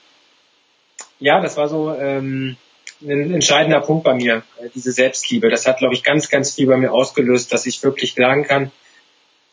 [1.19, 2.55] ja, das war so ähm,
[3.01, 5.49] ein entscheidender Punkt bei mir, äh, diese Selbstliebe.
[5.49, 8.71] Das hat, glaube ich, ganz, ganz viel bei mir ausgelöst, dass ich wirklich sagen kann,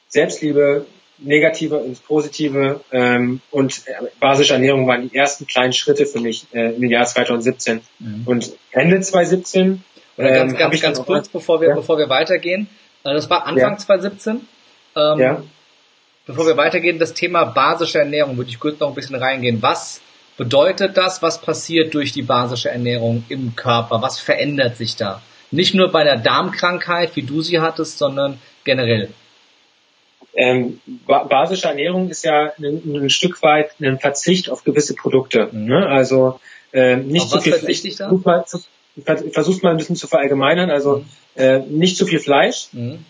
[0.08, 0.86] Selbstliebe
[1.18, 3.82] Negative ins Positive ähm, und
[4.20, 7.80] basische Ernährung waren die ersten kleinen Schritte für mich äh, im Jahr 2017.
[7.98, 8.22] Mhm.
[8.26, 9.82] Und Ende 2017
[10.18, 11.74] Oder ganz, ähm, ganz, ganz kurz, bevor wir, ja?
[11.74, 12.68] bevor wir weitergehen.
[13.02, 13.78] Äh, das war Anfang ja.
[13.78, 14.46] 2017.
[14.96, 15.42] Ähm, ja.
[16.26, 19.62] Bevor wir weitergehen, das Thema basische Ernährung, würde ich kurz noch ein bisschen reingehen.
[19.62, 20.02] Was
[20.36, 21.22] bedeutet das?
[21.22, 24.02] Was passiert durch die basische Ernährung im Körper?
[24.02, 25.22] Was verändert sich da?
[25.50, 29.08] Nicht nur bei der Darmkrankheit, wie du sie hattest, sondern generell.
[30.36, 35.48] Ähm, basische Ernährung ist ja ein, ein, Stück weit ein Verzicht auf gewisse Produkte.
[35.50, 35.64] Mhm.
[35.64, 35.86] Ne?
[35.86, 36.40] Also
[36.72, 37.84] äh, nicht zu viel Fleisch.
[37.84, 40.70] Ich versuch's mal ein bisschen zu verallgemeinern.
[40.70, 41.04] Also mhm.
[41.36, 43.04] äh, nicht zu viel Fleisch, mhm.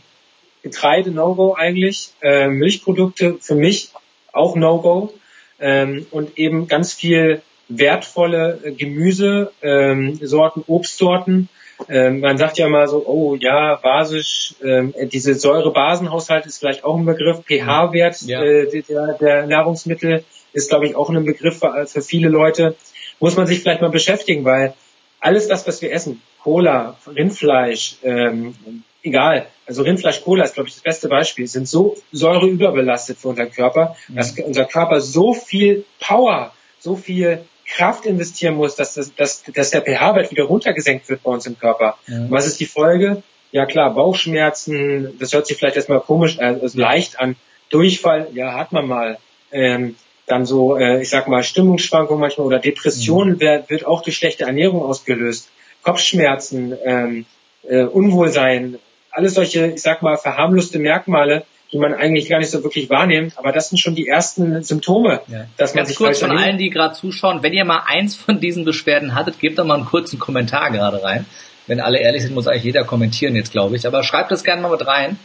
[0.63, 3.91] Getreide No-Go eigentlich, äh, Milchprodukte für mich
[4.33, 5.13] auch No-Go
[5.59, 11.49] ähm, und eben ganz viel wertvolle Gemüse, ähm, Sorten, Obstsorten,
[11.89, 16.97] ähm, man sagt ja mal so, oh ja, basisch, ähm, diese Säure-Basenhaushalt ist vielleicht auch
[16.97, 17.45] ein Begriff.
[17.45, 18.43] pH-Wert ja.
[18.43, 22.75] äh, der, der Nahrungsmittel ist, glaube ich, auch ein Begriff für, für viele Leute.
[23.21, 24.75] Muss man sich vielleicht mal beschäftigen, weil
[25.21, 28.55] alles das, was wir essen, Cola, Rindfleisch, ähm,
[29.03, 33.51] egal, also Rindfleisch, Cola ist, glaube ich, das beste Beispiel, sind so säureüberbelastet für unseren
[33.51, 34.17] Körper, mhm.
[34.17, 39.71] dass unser Körper so viel Power, so viel Kraft investieren muss, dass, das, dass, dass
[39.71, 41.99] der pH-Wert wieder runtergesenkt wird bei uns im Körper.
[42.07, 42.27] Ja.
[42.31, 43.23] Was ist die Folge?
[43.53, 47.37] Ja klar, Bauchschmerzen, das hört sich vielleicht erstmal komisch, äh, also leicht an.
[47.71, 49.19] Durchfall, ja, hat man mal.
[49.51, 53.41] Ähm, dann so, äh, ich sag mal, Stimmungsschwankungen manchmal oder Depressionen mhm.
[53.41, 55.49] wird, wird auch durch schlechte Ernährung ausgelöst.
[55.83, 57.27] Kopfschmerzen, ähm,
[57.63, 58.79] äh, Unwohlsein,
[59.11, 63.37] alles solche, ich sag mal, verharmloste Merkmale, die man eigentlich gar nicht so wirklich wahrnimmt.
[63.37, 65.47] Aber das sind schon die ersten Symptome, ja.
[65.57, 68.41] dass man Ganz sich kurz von allen, die gerade zuschauen, wenn ihr mal eins von
[68.41, 71.27] diesen Beschwerden hattet, gebt doch mal einen kurzen Kommentar gerade rein.
[71.67, 73.87] Wenn alle ehrlich sind, muss eigentlich jeder kommentieren jetzt, glaube ich.
[73.87, 75.19] Aber schreibt das gerne mal mit rein.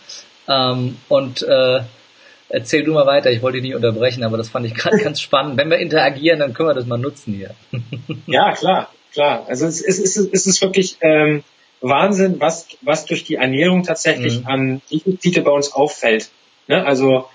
[0.48, 1.82] Ähm, und äh,
[2.50, 3.32] erzähl du mal weiter.
[3.32, 5.58] Ich wollte dich nicht unterbrechen, aber das fand ich gerade ganz spannend.
[5.58, 7.52] Wenn wir interagieren, dann können wir das mal nutzen hier.
[8.28, 9.46] ja, klar, klar.
[9.48, 11.44] Also es, es, es, es ist wirklich ähm,
[11.82, 14.48] Wahnsinn, was, was durch die Ernährung tatsächlich mhm.
[14.48, 16.30] an Defizite bei uns auffällt.
[16.68, 16.86] Ne?
[16.86, 17.28] Also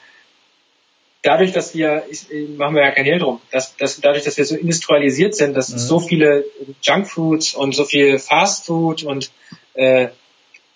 [1.22, 4.44] dadurch, dass wir, ich, machen wir ja kein Hehl drum, dass, dass dadurch, dass wir
[4.44, 5.76] so industrialisiert sind, dass mhm.
[5.76, 6.44] es so viele
[6.82, 9.30] Junkfoods und so viel Fastfood und
[9.74, 10.08] äh,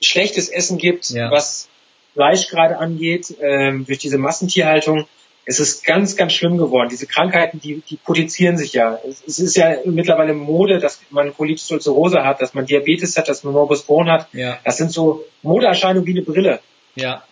[0.00, 1.30] schlechtes Essen gibt, ja.
[1.30, 1.68] was
[2.14, 5.06] Fleisch gerade angeht, ähm, durch diese Massentierhaltung,
[5.46, 6.88] es ist ganz, ganz schlimm geworden.
[6.90, 9.00] Diese Krankheiten, die, die potenzieren sich ja.
[9.04, 13.42] Es ist ja mittlerweile Mode, dass man Colitis ulcerosa hat, dass man Diabetes hat, dass
[13.42, 14.28] man Morbus Crohn hat.
[14.32, 14.58] Ja.
[14.64, 16.60] Das sind so Modeerscheinungen wie eine Brille.
[16.94, 17.24] Ja.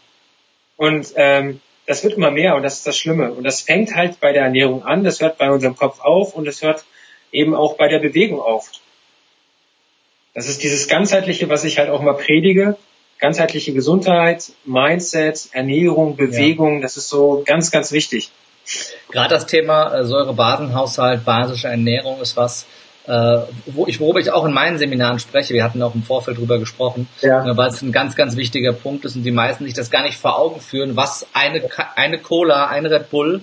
[0.76, 3.32] Und ähm, das wird immer mehr und das ist das Schlimme.
[3.32, 6.46] Und das fängt halt bei der Ernährung an, das hört bei unserem Kopf auf und
[6.46, 6.84] es hört
[7.32, 8.70] eben auch bei der Bewegung auf.
[10.34, 12.76] Das ist dieses ganzheitliche, was ich halt auch mal predige.
[13.18, 16.82] Ganzheitliche Gesundheit, Mindset, Ernährung, Bewegung, ja.
[16.82, 18.30] das ist so ganz, ganz wichtig.
[19.10, 22.66] Gerade das Thema äh, Säurebasenhaushalt, basische Ernährung ist was,
[23.06, 26.36] äh, wo ich, worüber ich auch in meinen Seminaren spreche, wir hatten auch im Vorfeld
[26.36, 27.44] drüber gesprochen, ja.
[27.44, 30.02] äh, weil es ein ganz, ganz wichtiger Punkt ist und die meisten sich das gar
[30.02, 31.62] nicht vor Augen führen, was eine,
[31.96, 33.40] eine Cola, ein Red Bull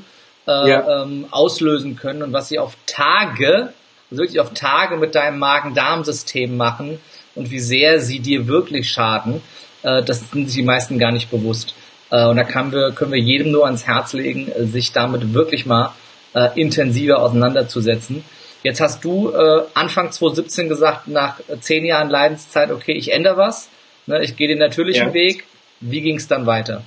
[0.48, 1.04] äh, ja.
[1.04, 3.74] ähm, auslösen können und was sie auf Tage,
[4.12, 7.00] also wirklich auf Tage mit deinem Magen-Darm-System machen
[7.34, 9.42] und wie sehr sie dir wirklich schaden,
[9.86, 11.76] äh, das sind sich die meisten gar nicht bewusst.
[12.12, 15.34] Äh, und da können wir, können wir jedem nur ans Herz legen, äh, sich damit
[15.34, 15.94] wirklich mal
[16.34, 18.24] äh, intensiver auseinanderzusetzen.
[18.64, 23.70] Jetzt hast du äh, Anfang 2017 gesagt, nach zehn Jahren Leidenszeit, okay, ich ändere was,
[24.08, 25.14] ne, ich gehe den natürlichen ja.
[25.14, 25.46] Weg.
[25.82, 26.82] Wie ging es dann weiter?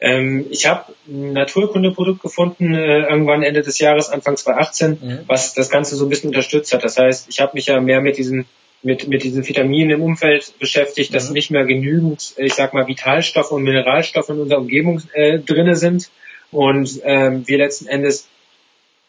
[0.00, 5.18] Ähm, ich habe ein Naturkundeprodukt gefunden, äh, irgendwann Ende des Jahres, Anfang 2018, mhm.
[5.26, 6.84] was das Ganze so ein bisschen unterstützt hat.
[6.84, 8.46] Das heißt, ich habe mich ja mehr mit diesen
[8.82, 11.14] mit, mit diesen Vitaminen im Umfeld beschäftigt, mhm.
[11.14, 15.76] dass nicht mehr genügend, ich sag mal, Vitalstoffe und Mineralstoffe in unserer Umgebung äh, drinne
[15.76, 16.10] sind
[16.50, 18.28] und ähm, wir letzten Endes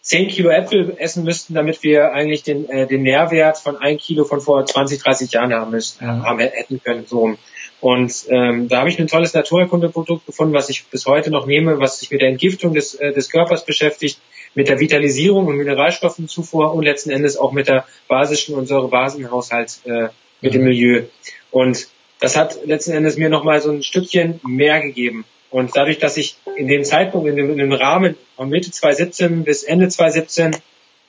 [0.02, 4.24] 10 Kilo Äpfel essen müssten, damit wir eigentlich den, äh, den Nährwert von 1 Kilo
[4.24, 6.24] von vor 20, 30 Jahren haben müssen, mhm.
[6.24, 7.06] haben, hätten können.
[7.06, 7.36] So.
[7.82, 11.80] Und ähm, da habe ich ein tolles Naturerkundeprodukt gefunden, was ich bis heute noch nehme,
[11.80, 14.20] was sich mit der Entgiftung des, äh, des Körpers beschäftigt,
[14.56, 20.10] mit der Vitalisierung und Mineralstoffenzufuhr und letzten Endes auch mit der basischen und Säurebasenhaushalt äh,
[20.42, 20.58] mit mhm.
[20.58, 21.04] dem Milieu.
[21.52, 21.88] Und
[22.20, 25.26] das hat letzten Endes mir nochmal so ein Stückchen mehr gegeben.
[25.52, 29.44] Und dadurch, dass ich in dem Zeitpunkt, in dem, in dem Rahmen von Mitte 2017
[29.44, 30.56] bis Ende 2017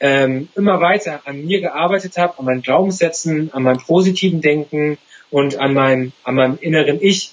[0.01, 4.97] ähm, immer weiter an mir gearbeitet habe, an meinen Glaubenssätzen, an meinem positiven Denken
[5.31, 7.33] und an meinem, an meinem inneren Ich,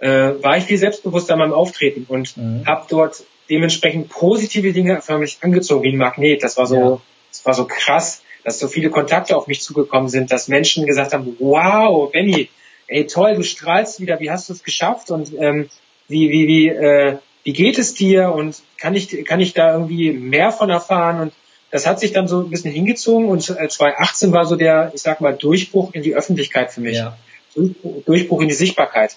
[0.00, 2.66] äh, war ich viel selbstbewusster an meinem Auftreten und mhm.
[2.66, 6.42] habe dort dementsprechend positive Dinge förmlich angezogen, wie ein Magnet.
[6.42, 7.00] Das war so, ja.
[7.30, 11.12] das war so krass, dass so viele Kontakte auf mich zugekommen sind, dass Menschen gesagt
[11.12, 12.48] haben, wow, Benny,
[12.86, 15.10] ey toll, du strahlst wieder, wie hast du es geschafft?
[15.10, 15.68] Und ähm,
[16.08, 20.12] wie, wie, wie, äh, wie geht es dir und kann ich, kann ich da irgendwie
[20.12, 21.20] mehr von erfahren?
[21.20, 21.32] Und
[21.70, 25.20] das hat sich dann so ein bisschen hingezogen und 2018 war so der, ich sag
[25.20, 26.96] mal, Durchbruch in die Öffentlichkeit für mich.
[26.96, 27.16] Ja.
[27.54, 29.16] Durchbruch in die Sichtbarkeit.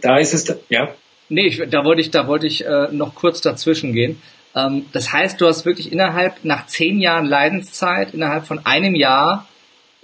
[0.00, 0.94] Da ist es, ja.
[1.28, 4.20] Nee, ich, da wollte ich, da wollte ich äh, noch kurz dazwischen gehen.
[4.54, 9.46] Ähm, das heißt, du hast wirklich innerhalb, nach zehn Jahren Leidenszeit, innerhalb von einem Jahr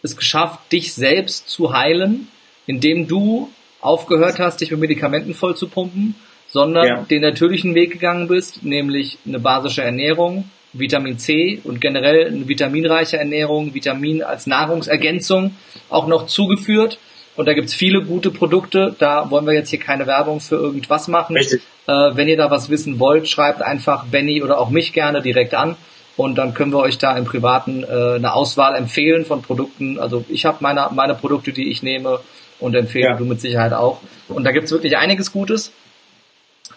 [0.02, 2.28] es geschafft, dich selbst zu heilen,
[2.66, 6.14] indem du aufgehört hast, dich mit Medikamenten voll zu pumpen,
[6.48, 7.02] sondern ja.
[7.02, 13.18] den natürlichen Weg gegangen bist, nämlich eine basische Ernährung, Vitamin C und generell eine vitaminreiche
[13.18, 15.54] Ernährung, Vitamin als Nahrungsergänzung
[15.88, 16.98] auch noch zugeführt.
[17.36, 18.94] Und da gibt's viele gute Produkte.
[18.98, 21.36] Da wollen wir jetzt hier keine Werbung für irgendwas machen.
[21.36, 21.46] Äh,
[21.86, 25.76] wenn ihr da was wissen wollt, schreibt einfach Benny oder auch mich gerne direkt an.
[26.16, 29.98] Und dann können wir euch da im Privaten äh, eine Auswahl empfehlen von Produkten.
[29.98, 32.20] Also ich habe meine, meine Produkte, die ich nehme
[32.60, 33.16] und empfehle ja.
[33.16, 34.00] du mit Sicherheit auch.
[34.28, 35.72] Und da gibt's wirklich einiges Gutes,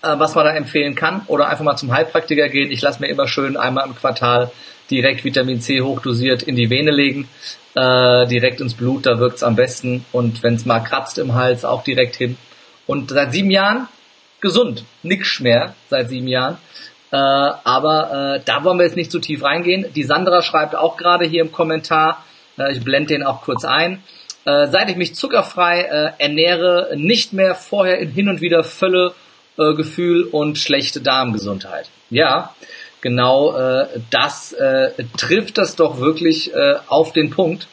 [0.01, 1.23] äh, was man da empfehlen kann.
[1.27, 2.71] Oder einfach mal zum Heilpraktiker gehen.
[2.71, 4.51] Ich lasse mir immer schön einmal im Quartal
[4.89, 7.27] direkt Vitamin C hochdosiert in die Vene legen,
[7.75, 10.05] äh, direkt ins Blut, da wirkt's am besten.
[10.11, 12.37] Und wenn's mal kratzt im Hals, auch direkt hin.
[12.87, 13.87] Und seit sieben Jahren
[14.41, 16.57] gesund, nix mehr seit sieben Jahren.
[17.11, 19.85] Äh, aber äh, da wollen wir jetzt nicht zu tief reingehen.
[19.95, 22.23] Die Sandra schreibt auch gerade hier im Kommentar,
[22.57, 24.03] äh, ich blende den auch kurz ein.
[24.45, 29.13] Äh, seit ich mich zuckerfrei äh, ernähre, nicht mehr vorher in hin und wieder Völle,
[29.57, 31.89] äh, Gefühl und schlechte Darmgesundheit.
[32.09, 32.53] Ja,
[33.05, 37.67] genau äh, das äh, trifft das doch wirklich äh, auf den Punkt.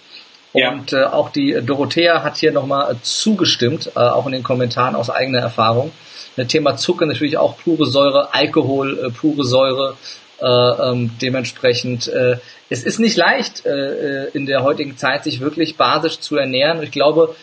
[0.53, 5.09] Und äh, auch die Dorothea hat hier nochmal zugestimmt, äh, auch in den Kommentaren aus
[5.09, 5.91] eigener Erfahrung.
[6.37, 9.97] Das Thema Zucker natürlich auch pure Säure, Alkohol, äh, pure Säure,
[10.43, 12.37] äh, ähm, dementsprechend, äh,
[12.69, 16.77] es ist nicht leicht äh, äh, in der heutigen Zeit, sich wirklich basisch zu ernähren.
[16.77, 17.35] Und ich glaube,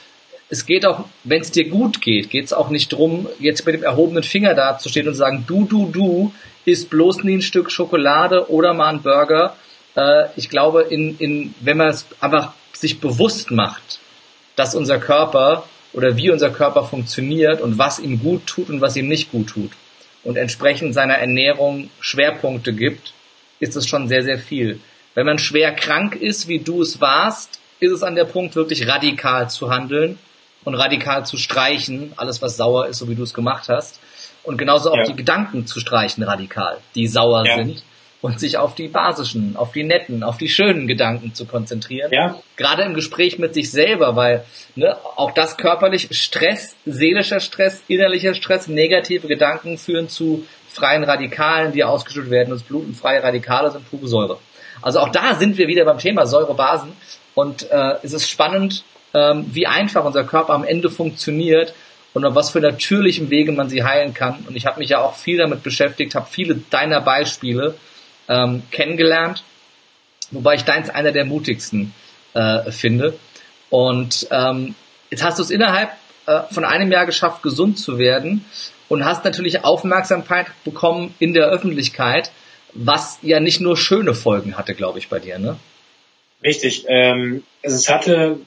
[0.50, 3.74] es geht auch, wenn es dir gut geht, geht es auch nicht drum, jetzt mit
[3.74, 6.34] dem erhobenen Finger da zu stehen und zu sagen, du, du, du
[6.72, 9.56] isst bloß nie ein Stück Schokolade oder mal ein Burger.
[9.96, 14.00] Äh, ich glaube, in, in, wenn man es einfach sich bewusst macht,
[14.56, 18.96] dass unser Körper oder wie unser Körper funktioniert und was ihm gut tut und was
[18.96, 19.72] ihm nicht gut tut
[20.24, 23.14] und entsprechend seiner Ernährung Schwerpunkte gibt,
[23.60, 24.80] ist es schon sehr, sehr viel.
[25.16, 28.88] Wenn man schwer krank ist, wie du es warst, ist es an der Punkt, wirklich
[28.88, 30.18] radikal zu handeln
[30.64, 34.00] und radikal zu streichen, alles was sauer ist, so wie du es gemacht hast.
[34.50, 35.04] Und genauso auch ja.
[35.04, 37.58] die Gedanken zu streichen radikal, die sauer ja.
[37.58, 37.84] sind
[38.20, 42.12] und sich auf die basischen, auf die netten, auf die schönen Gedanken zu konzentrieren.
[42.12, 42.36] Ja.
[42.58, 44.44] Gerade im Gespräch mit sich selber, weil
[44.76, 51.72] ne, auch das körperlich Stress, seelischer Stress, innerlicher Stress, negative Gedanken führen zu freien Radikalen,
[51.72, 52.50] die ausgeschüttet werden.
[52.50, 54.40] Das Blut und freie Radikale sind pure Säure.
[54.82, 56.94] Also auch da sind wir wieder beim Thema Säurebasen
[57.36, 58.84] und äh, es ist spannend,
[59.14, 61.76] ähm, wie einfach unser Körper am Ende funktioniert
[62.14, 64.46] und auf was für natürlichen Wege man sie heilen kann.
[64.48, 67.76] Und ich habe mich ja auch viel damit beschäftigt, habe viele deiner Beispiele
[68.28, 69.44] ähm, kennengelernt,
[70.32, 71.94] wobei ich deins einer der mutigsten
[72.34, 73.18] äh, finde.
[73.70, 74.76] Und ähm,
[75.10, 75.92] jetzt hast du es innerhalb
[76.26, 78.46] äh, von einem Jahr geschafft, gesund zu werden
[78.88, 82.32] und hast natürlich Aufmerksamkeit bekommen in der Öffentlichkeit,
[82.74, 85.58] was ja nicht nur schöne Folgen hatte, glaube ich, bei dir, ne?
[86.44, 86.86] Richtig.
[86.88, 88.40] Ähm, es hatte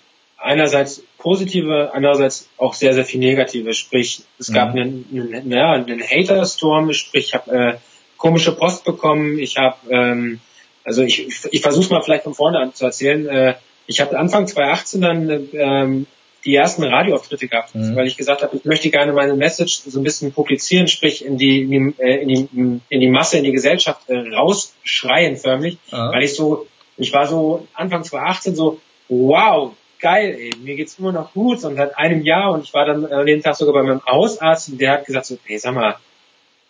[0.42, 3.74] einerseits positive, andererseits auch sehr, sehr viel negative.
[3.74, 4.54] Sprich, es mhm.
[4.54, 7.74] gab einen, einen, ja, einen Hater-Storm, sprich, ich habe äh,
[8.16, 9.38] komische Post bekommen.
[9.38, 10.40] Ich habe, ähm,
[10.84, 13.26] also ich, ich versuche mal vielleicht von vorne an zu erzählen.
[13.26, 13.54] Äh,
[13.86, 16.06] ich habe Anfang 2018 dann ähm,
[16.44, 17.94] die ersten Radioauftritte gehabt, mhm.
[17.94, 21.38] weil ich gesagt habe, ich möchte gerne meine Message so ein bisschen publizieren, sprich in
[21.38, 25.78] die in die, äh, in die, in die Masse, in die Gesellschaft äh, rausschreien förmlich,
[25.90, 25.96] mhm.
[25.96, 29.72] weil ich so, ich war so Anfang 2018 so, wow,
[30.02, 33.06] geil, ey, mir geht's immer noch gut und seit einem Jahr und ich war dann
[33.06, 35.96] an dem Tag sogar bei meinem Hausarzt und der hat gesagt so, hey, sag mal,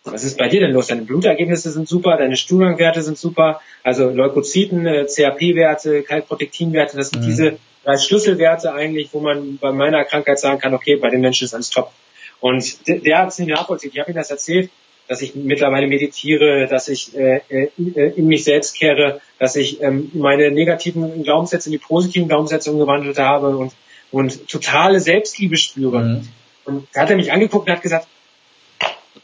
[0.05, 0.89] was ist bei dir denn los?
[0.89, 7.23] Deine Blutergebnisse sind super, deine Stuhlgangwerte sind super, also Leukozyten, äh, CAP-Werte, Kalprotektinwerte, das sind
[7.23, 7.27] mhm.
[7.27, 11.45] diese drei Schlüsselwerte eigentlich, wo man bei meiner Krankheit sagen kann, okay, bei den Menschen
[11.45, 11.93] ist alles top.
[12.41, 13.93] Und der, der hat es nicht nachvollziehen.
[13.95, 14.71] Ich habe ihm das erzählt,
[15.13, 17.69] dass ich mittlerweile meditiere, dass ich äh, äh,
[18.17, 23.19] in mich selbst kehre, dass ich ähm, meine negativen Glaubenssätze in die positiven Glaubenssätze umgewandelt
[23.19, 23.75] habe und,
[24.11, 26.01] und totale Selbstliebe spüre.
[26.01, 26.29] Mhm.
[26.65, 28.07] Und da hat er mich angeguckt und hat gesagt,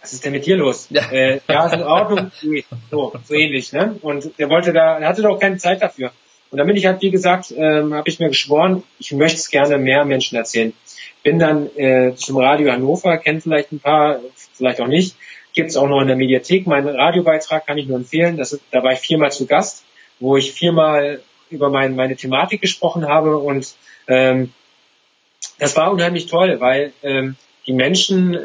[0.02, 0.88] was ist denn mit dir los?
[0.90, 2.32] Ja, äh, ja ist in Ordnung.
[2.90, 3.96] so, so ähnlich, ne?
[4.02, 6.12] Und der wollte da, er hatte doch keine Zeit dafür.
[6.50, 9.48] Und dann bin ich halt, wie gesagt, ähm, habe ich mir geschworen, ich möchte es
[9.48, 10.74] gerne mehr Menschen erzählen.
[11.22, 14.20] Bin dann äh, zum Radio Hannover, kennt vielleicht ein paar,
[14.52, 15.16] vielleicht auch nicht.
[15.58, 16.68] Gibt es auch noch in der Mediathek.
[16.68, 18.36] Meinen Radiobeitrag kann ich nur empfehlen.
[18.36, 19.84] Das ist, da war ich viermal zu Gast,
[20.20, 23.38] wo ich viermal über mein, meine Thematik gesprochen habe.
[23.38, 23.74] Und
[24.06, 24.52] ähm,
[25.58, 27.34] das war unheimlich toll, weil ähm,
[27.66, 28.38] die Menschen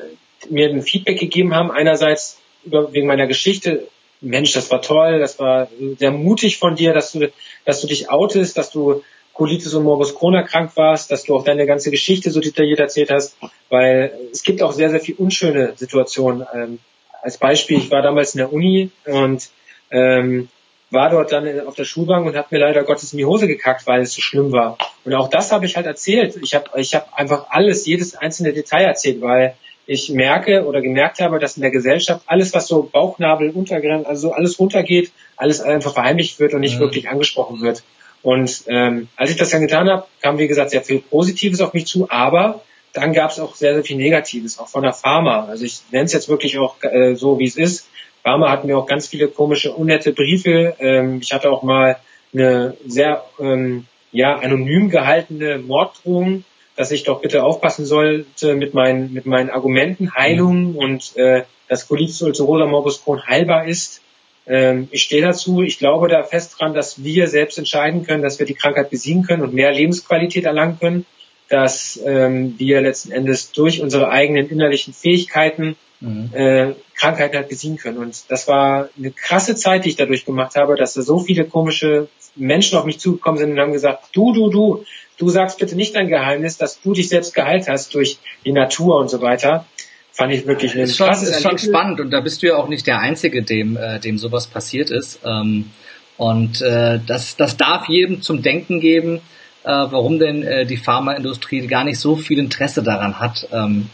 [0.49, 1.69] mir ein Feedback gegeben haben.
[1.69, 3.87] Einerseits über, wegen meiner Geschichte.
[4.19, 5.67] Mensch, das war toll, das war
[5.99, 7.31] sehr mutig von dir, dass du,
[7.63, 11.43] dass du dich outest, dass du Colitis und Morbus Crohn erkrankt warst, dass du auch
[11.43, 13.37] deine ganze Geschichte so detailliert erzählt hast,
[13.69, 16.47] weil es gibt auch sehr, sehr viel unschöne Situationen.
[16.55, 16.79] Ähm,
[17.23, 19.49] als Beispiel, ich war damals in der Uni und
[19.91, 20.49] ähm,
[20.91, 23.87] war dort dann auf der Schulbank und habe mir leider Gottes in die Hose gekackt,
[23.87, 24.77] weil es so schlimm war.
[25.05, 26.37] Und auch das habe ich halt erzählt.
[26.41, 29.55] Ich habe ich hab einfach alles, jedes einzelne Detail erzählt, weil
[29.85, 34.31] ich merke oder gemerkt habe, dass in der Gesellschaft alles, was so Bauchnabel, Untergrenzen, also
[34.31, 36.81] alles runtergeht, alles einfach verheimlicht wird und nicht mhm.
[36.81, 37.83] wirklich angesprochen wird.
[38.21, 41.73] Und ähm, als ich das dann getan habe, kam wie gesagt sehr viel Positives auf
[41.73, 42.61] mich zu, aber
[42.93, 45.45] dann gab es auch sehr, sehr viel Negatives, auch von der Pharma.
[45.45, 47.89] Also ich nenne es jetzt wirklich auch äh, so, wie es ist.
[48.23, 50.75] Pharma hat mir auch ganz viele komische, unnette Briefe.
[50.79, 51.97] Ähm, ich hatte auch mal
[52.33, 59.13] eine sehr ähm, ja, anonym gehaltene Morddrohung dass ich doch bitte aufpassen sollte mit meinen,
[59.13, 60.75] mit meinen Argumenten, Heilung mhm.
[60.75, 64.01] und äh, dass Colitis ulcerosa morbus Crohn heilbar ist.
[64.47, 65.61] Ähm, ich stehe dazu.
[65.61, 69.23] Ich glaube da fest dran, dass wir selbst entscheiden können, dass wir die Krankheit besiegen
[69.23, 71.05] können und mehr Lebensqualität erlangen können,
[71.53, 76.31] dass ähm, wir letzten Endes durch unsere eigenen innerlichen Fähigkeiten mhm.
[76.33, 77.99] äh, Krankheiten halt besiegen können.
[77.99, 81.45] Und das war eine krasse Zeit, die ich dadurch gemacht habe, dass da so viele
[81.45, 84.83] komische Menschen auf mich zugekommen sind und haben gesagt, du, du, du,
[85.19, 88.97] du sagst bitte nicht dein Geheimnis, dass du dich selbst geheilt hast durch die Natur
[88.97, 89.67] und so weiter.
[90.11, 92.67] Fand ich wirklich ein ist schon, ist schon spannend und da bist du ja auch
[92.67, 95.19] nicht der Einzige, dem, äh, dem sowas passiert ist.
[95.23, 95.69] Ähm,
[96.17, 99.21] und äh, das, das darf jedem zum Denken geben,
[99.63, 103.89] äh, warum denn äh, die Pharmaindustrie gar nicht so viel Interesse daran hat, ähm,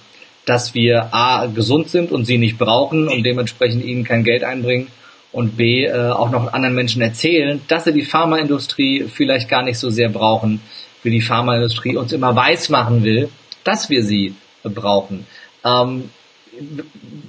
[0.45, 4.87] dass wir A gesund sind und sie nicht brauchen und dementsprechend ihnen kein Geld einbringen
[5.31, 9.77] und B äh, auch noch anderen Menschen erzählen, dass sie die Pharmaindustrie vielleicht gar nicht
[9.77, 10.61] so sehr brauchen,
[11.03, 13.29] wie die Pharmaindustrie uns immer weiß machen will,
[13.63, 15.27] dass wir sie brauchen.
[15.63, 16.09] Ähm,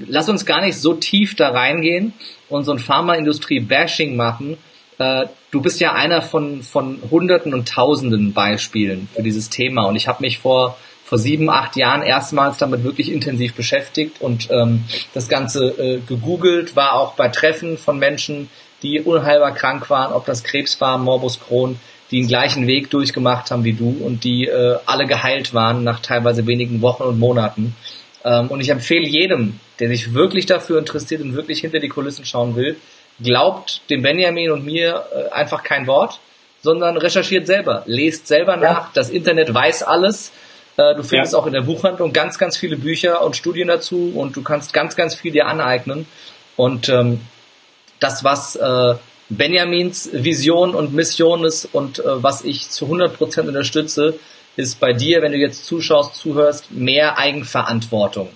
[0.06, 2.14] lass uns gar nicht so tief da reingehen
[2.48, 4.56] und so ein Pharmaindustrie-Bashing machen.
[5.00, 9.96] Äh, du bist ja einer von, von Hunderten und Tausenden Beispielen für dieses Thema und
[9.96, 14.84] ich habe mich vor vor sieben, acht Jahren erstmals damit wirklich intensiv beschäftigt und ähm,
[15.12, 18.48] das Ganze äh, gegoogelt, war auch bei Treffen von Menschen,
[18.84, 21.80] die unheilbar krank waren, ob das Krebs war, Morbus Crohn,
[22.12, 25.98] die den gleichen Weg durchgemacht haben wie du und die äh, alle geheilt waren nach
[25.98, 27.74] teilweise wenigen Wochen und Monaten.
[28.24, 32.24] Ähm, und ich empfehle jedem, der sich wirklich dafür interessiert und wirklich hinter die Kulissen
[32.24, 32.76] schauen will,
[33.22, 36.20] glaubt dem Benjamin und mir äh, einfach kein Wort,
[36.62, 38.72] sondern recherchiert selber, lest selber ja.
[38.72, 38.92] nach.
[38.92, 40.32] Das Internet weiß alles.
[40.76, 41.38] Äh, du findest ja.
[41.38, 44.96] auch in der Buchhandlung ganz, ganz viele Bücher und Studien dazu und du kannst ganz,
[44.96, 46.06] ganz viel dir aneignen.
[46.56, 47.20] Und ähm,
[47.98, 48.94] das, was äh,
[49.28, 54.18] Benjamins Vision und Mission ist und äh, was ich zu 100 Prozent unterstütze,
[54.56, 58.28] ist bei dir, wenn du jetzt zuschaust, zuhörst, mehr Eigenverantwortung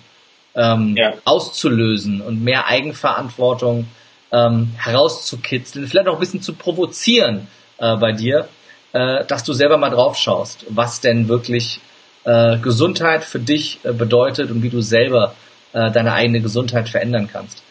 [0.55, 1.15] ähm, ja.
[1.25, 3.89] auszulösen und mehr Eigenverantwortung
[4.35, 7.47] ähm, herauszukitzeln, vielleicht auch ein bisschen zu provozieren
[7.79, 8.49] äh, bei dir,
[8.93, 11.81] äh, dass du selber mal drauf schaust, was denn wirklich
[12.25, 15.35] äh, Gesundheit für dich äh, bedeutet und wie du selber
[15.73, 17.63] äh, deine eigene Gesundheit verändern kannst.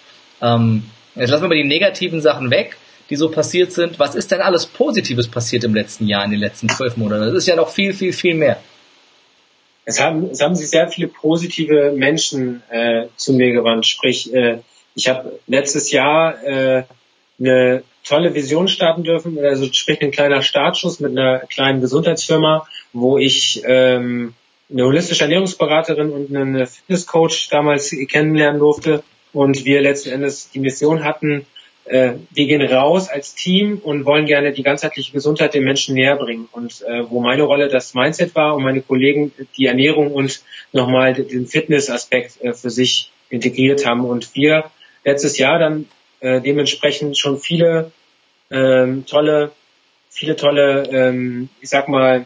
[0.42, 0.84] Ähm,
[1.16, 2.78] jetzt lassen wir mal die negativen Sachen weg
[3.10, 4.00] die so passiert sind.
[4.00, 7.26] Was ist denn alles Positives passiert im letzten Jahr, in den letzten zwölf Monaten?
[7.26, 8.58] Das ist ja noch viel, viel, viel mehr.
[9.86, 13.86] Es haben, es haben sich sehr viele positive Menschen äh, zu mir gewandt.
[13.86, 14.60] Sprich, äh,
[14.96, 16.84] ich habe letztes Jahr äh,
[17.40, 23.18] eine tolle Vision starten dürfen, also sprich ein kleiner Startschuss mit einer kleinen Gesundheitsfirma, wo
[23.18, 24.34] ich ähm,
[24.72, 31.04] eine holistische Ernährungsberaterin und einen Fitnesscoach damals kennenlernen durfte und wir letzten Endes die Mission
[31.04, 31.46] hatten,
[31.86, 36.16] äh, wir gehen raus als Team und wollen gerne die ganzheitliche Gesundheit den Menschen näher
[36.16, 36.48] bringen.
[36.52, 41.14] Und äh, wo meine Rolle das Mindset war und meine Kollegen die Ernährung und nochmal
[41.14, 44.06] den Fitnessaspekt äh, für sich integriert haben.
[44.06, 44.66] Und wir
[45.04, 45.88] letztes Jahr dann
[46.20, 47.92] äh, dementsprechend schon viele
[48.52, 49.52] ähm, tolle,
[50.10, 52.26] viele tolle, ähm, ich sag mal,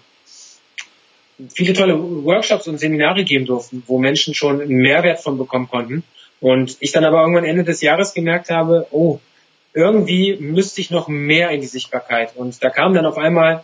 [1.54, 6.04] viele tolle Workshops und Seminare geben durften, wo Menschen schon einen Mehrwert von bekommen konnten.
[6.40, 9.20] Und ich dann aber irgendwann Ende des Jahres gemerkt habe, oh,
[9.74, 12.36] irgendwie müsste ich noch mehr in die Sichtbarkeit.
[12.36, 13.64] Und da kamen dann auf einmal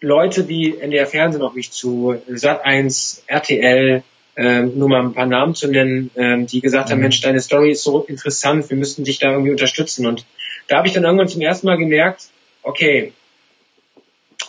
[0.00, 4.02] Leute wie NDR Fernsehen auf mich zu, Sat1, RTL,
[4.40, 6.92] ähm, nur mal ein paar Namen zu nennen, ähm, die gesagt mhm.
[6.92, 10.06] haben, Mensch, deine Story ist so interessant, wir müssten dich da irgendwie unterstützen.
[10.06, 10.24] Und
[10.66, 12.28] da habe ich dann irgendwann zum ersten Mal gemerkt,
[12.62, 13.12] okay,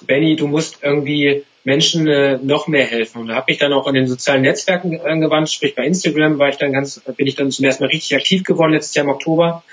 [0.08, 3.20] Benny, du musst irgendwie Menschen äh, noch mehr helfen.
[3.20, 6.48] Und da habe ich dann auch in den sozialen Netzwerken angewandt, sprich bei Instagram war
[6.48, 9.12] ich dann ganz, bin ich dann zum ersten Mal richtig aktiv geworden letztes Jahr im
[9.12, 9.64] Oktober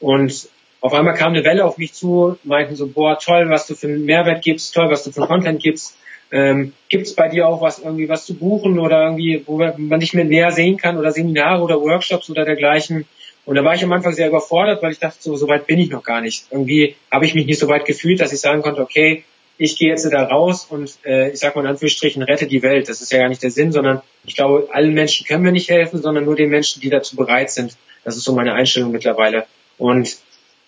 [0.00, 0.48] und
[0.80, 3.86] auf einmal kam eine Welle auf mich zu, meinten so, boah, toll, was du für
[3.86, 5.96] einen Mehrwert gibst, toll, was du für Content gibst.
[6.30, 9.98] Ähm, Gibt es bei dir auch was irgendwie was zu buchen oder irgendwie, wo man
[9.98, 13.06] nicht mehr näher sehen kann oder Seminare oder Workshops oder dergleichen?
[13.46, 15.78] Und da war ich am Anfang sehr überfordert, weil ich dachte, so, so weit bin
[15.78, 16.44] ich noch gar nicht.
[16.50, 19.24] Irgendwie habe ich mich nicht so weit gefühlt, dass ich sagen konnte, okay,
[19.56, 22.88] ich gehe jetzt da raus und äh, ich sag mal in Anführungsstrichen, rette die Welt.
[22.88, 25.68] Das ist ja gar nicht der Sinn, sondern ich glaube, allen Menschen können wir nicht
[25.68, 27.76] helfen, sondern nur den Menschen, die dazu bereit sind.
[28.04, 29.46] Das ist so meine Einstellung mittlerweile.
[29.78, 30.18] Und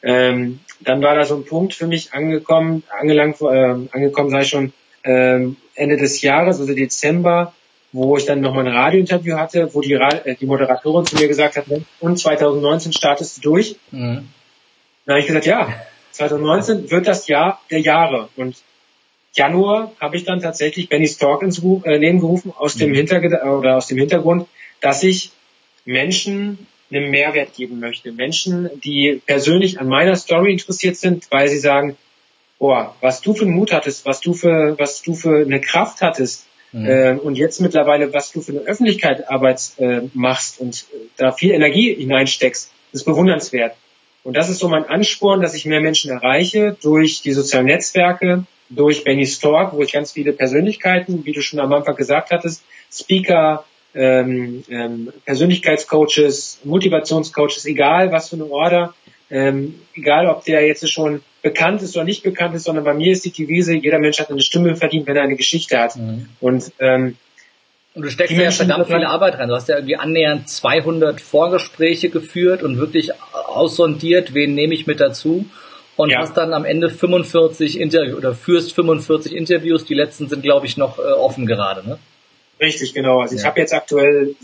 [0.02, 4.72] ähm, dann war da so ein Punkt für mich angekommen, angelangt, äh, angekommen sei schon
[5.04, 7.54] ähm, Ende des Jahres, also Dezember,
[7.92, 11.56] wo ich dann nochmal ein Radiointerview hatte, wo die, äh, die Moderatorin zu mir gesagt
[11.56, 11.64] hat,
[12.00, 13.76] und 2019 startest du durch.
[13.90, 14.28] Mhm.
[15.06, 15.72] Dann habe ich gesagt, ja,
[16.12, 18.28] 2019 wird das Jahr der Jahre.
[18.36, 18.56] Und
[19.32, 22.94] Januar habe ich dann tatsächlich Benny Stork ins äh, Leben gerufen aus dem, mhm.
[22.96, 24.46] Hintergrund oder aus dem Hintergrund,
[24.80, 25.30] dass ich
[25.84, 28.12] Menschen einen Mehrwert geben möchte.
[28.12, 31.96] Menschen, die persönlich an meiner Story interessiert sind, weil sie sagen,
[32.60, 36.02] boah, was du für einen Mut hattest, was du für, was du für eine Kraft
[36.02, 36.86] hattest, mhm.
[36.86, 41.32] äh, und jetzt mittlerweile, was du für eine Öffentlichkeit Arbeit äh, machst und äh, da
[41.32, 43.74] viel Energie hineinsteckst, ist bewundernswert.
[44.22, 48.44] Und das ist so mein Ansporn, dass ich mehr Menschen erreiche durch die sozialen Netzwerke,
[48.68, 52.62] durch Benny Stork, wo ich ganz viele Persönlichkeiten, wie du schon am Anfang gesagt hattest,
[52.92, 58.94] Speaker, ähm, ähm, Persönlichkeitscoaches, Motivationscoaches, egal was für eine Order,
[59.30, 63.12] ähm, egal ob der jetzt schon bekannt ist oder nicht bekannt ist, sondern bei mir
[63.12, 65.96] ist die Devise, jeder Mensch hat eine Stimme verdient, wenn er eine Geschichte hat.
[65.96, 66.28] Mhm.
[66.40, 67.16] Und ähm,
[67.92, 69.48] und du steckst ja verdammt viel Arbeit rein.
[69.48, 75.00] Du hast ja irgendwie annähernd 200 Vorgespräche geführt und wirklich aussondiert, wen nehme ich mit
[75.00, 75.46] dazu.
[75.96, 76.20] Und ja.
[76.20, 79.84] hast dann am Ende 45 Interviews oder führst 45 Interviews.
[79.84, 81.86] Die letzten sind, glaube ich, noch äh, offen gerade.
[81.86, 81.98] Ne?
[82.60, 83.20] Richtig, genau.
[83.20, 83.40] Also ja.
[83.40, 84.36] ich habe jetzt aktuell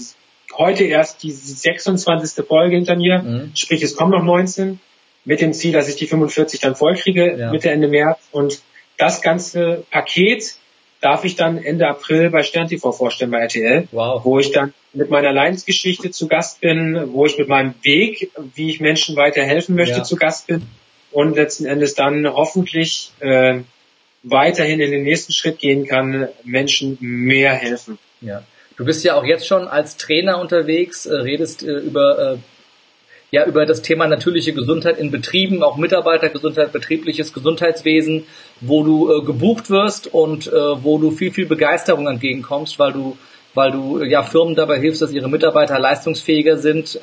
[0.56, 2.44] heute erst die 26.
[2.46, 3.52] Folge hinter mir, mhm.
[3.54, 4.80] sprich es kommen noch 19
[5.24, 7.50] mit dem Ziel, dass ich die 45 dann vollkriege ja.
[7.50, 8.60] Mitte Ende März und
[8.96, 10.56] das ganze Paket
[11.00, 14.24] darf ich dann Ende April bei Stern TV vorstellen bei RTL, wow.
[14.24, 18.70] wo ich dann mit meiner Leidensgeschichte zu Gast bin, wo ich mit meinem Weg, wie
[18.70, 20.04] ich Menschen weiterhelfen möchte, ja.
[20.04, 20.62] zu Gast bin
[21.12, 23.60] und letzten Endes dann hoffentlich äh,
[24.22, 27.98] weiterhin in den nächsten Schritt gehen kann, Menschen mehr helfen.
[28.20, 28.42] Ja.
[28.76, 32.36] Du bist ja auch jetzt schon als Trainer unterwegs, äh, redest äh, über äh,
[33.30, 38.24] ja über das Thema natürliche Gesundheit in Betrieben, auch Mitarbeitergesundheit, betriebliches Gesundheitswesen,
[38.60, 43.18] wo du gebucht wirst und wo du viel viel Begeisterung entgegenkommst, weil du
[43.52, 47.00] weil du ja Firmen dabei hilfst, dass ihre Mitarbeiter leistungsfähiger sind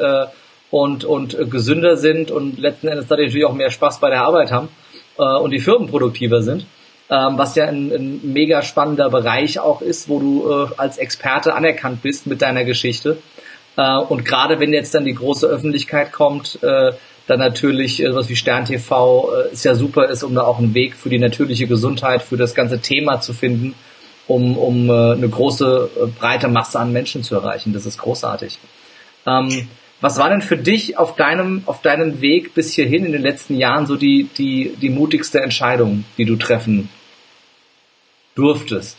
[0.71, 4.49] und und gesünder sind und letzten Endes dadurch natürlich auch mehr Spaß bei der Arbeit
[4.49, 4.69] haben
[5.17, 6.65] und die Firmen produktiver sind.
[7.13, 11.53] Ähm, was ja ein, ein mega spannender Bereich auch ist, wo du äh, als Experte
[11.53, 13.19] anerkannt bist mit deiner Geschichte.
[13.77, 16.93] Äh, und gerade wenn jetzt dann die große Öffentlichkeit kommt, äh,
[17.27, 20.57] dann natürlich äh, was wie Stern TV äh, ist ja super ist, um da auch
[20.57, 23.75] einen Weg für die natürliche Gesundheit, für das ganze Thema zu finden,
[24.25, 27.73] um, um äh, eine große, breite Masse an Menschen zu erreichen.
[27.73, 28.57] Das ist großartig.
[29.27, 29.67] Ähm,
[30.01, 33.55] was war denn für dich auf deinem, auf deinem Weg bis hierhin in den letzten
[33.55, 36.89] Jahren so die, die, die mutigste Entscheidung, die du treffen
[38.35, 38.97] durftest?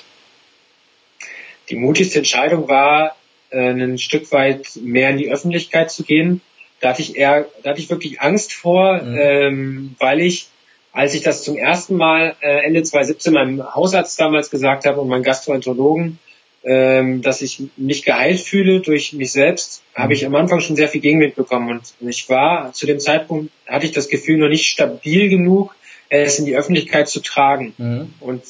[1.71, 3.17] Die mutigste Entscheidung war,
[3.51, 6.41] äh, ein Stück weit mehr in die Öffentlichkeit zu gehen.
[6.81, 9.19] Da hatte ich eher, da hatte ich wirklich Angst vor, mhm.
[9.19, 10.49] ähm, weil ich,
[10.93, 15.09] als ich das zum ersten Mal äh, Ende 2017 meinem Hausarzt damals gesagt habe und
[15.09, 16.19] meinem Gastroenterologen,
[16.65, 20.03] ähm, dass ich mich geheilt fühle durch mich selbst, mhm.
[20.03, 21.71] habe ich am Anfang schon sehr viel Gegenwind bekommen.
[22.01, 25.75] Und ich war zu dem Zeitpunkt, hatte ich das Gefühl, noch nicht stabil genug,
[26.11, 27.75] es in die Öffentlichkeit zu tragen.
[27.79, 28.15] Mhm.
[28.21, 28.43] Und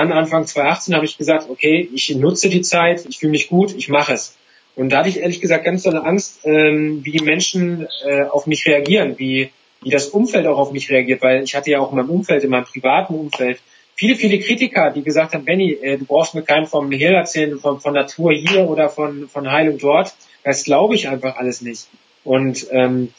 [0.00, 3.74] dann Anfang 2018 habe ich gesagt, okay, ich nutze die Zeit, ich fühle mich gut,
[3.76, 4.36] ich mache es.
[4.76, 8.22] Und da hatte ich ehrlich gesagt ganz so eine Angst, ähm, wie die Menschen äh,
[8.24, 9.50] auf mich reagieren, wie,
[9.82, 12.44] wie das Umfeld auch auf mich reagiert, weil ich hatte ja auch in meinem Umfeld,
[12.44, 13.60] in meinem privaten Umfeld,
[13.94, 17.58] viele, viele Kritiker, die gesagt haben, Benny, äh, du brauchst mir keinen vom Hehl erzählen,
[17.58, 20.14] von, von Natur hier oder von, von Heilung dort.
[20.44, 21.88] Das glaube ich einfach alles nicht.
[22.24, 23.12] Und ähm,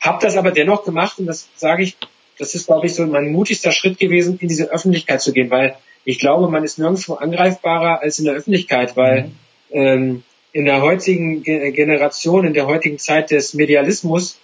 [0.00, 1.96] habe das aber dennoch gemacht und das sage ich,
[2.38, 5.76] das ist, glaube ich, so mein mutigster Schritt gewesen, in diese Öffentlichkeit zu gehen, weil
[6.04, 9.32] ich glaube, man ist nirgendwo angreifbarer als in der Öffentlichkeit, weil mhm.
[9.70, 14.38] ähm, in der heutigen Generation, in der heutigen Zeit des Medialismus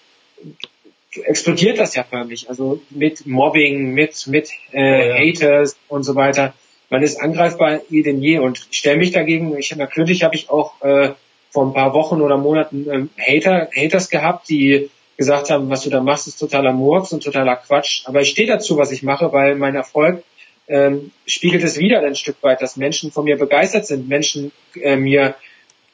[1.24, 2.48] explodiert das ja förmlich.
[2.48, 5.32] Also mit Mobbing, mit, mit äh.
[5.32, 6.54] Haters und so weiter.
[6.88, 9.56] Man ist angreifbar wie denn je und ich stelle mich dagegen.
[9.56, 11.10] Ich natürlich habe ich auch äh,
[11.50, 15.90] vor ein paar Wochen oder Monaten ähm, Hater, Haters gehabt, die gesagt haben, was du
[15.90, 18.02] da machst, ist totaler Murks und totaler Quatsch.
[18.06, 20.24] Aber ich stehe dazu, was ich mache, weil mein Erfolg
[20.70, 24.96] ähm, spiegelt es wieder ein Stück weit, dass Menschen von mir begeistert sind, Menschen äh,
[24.96, 25.34] mir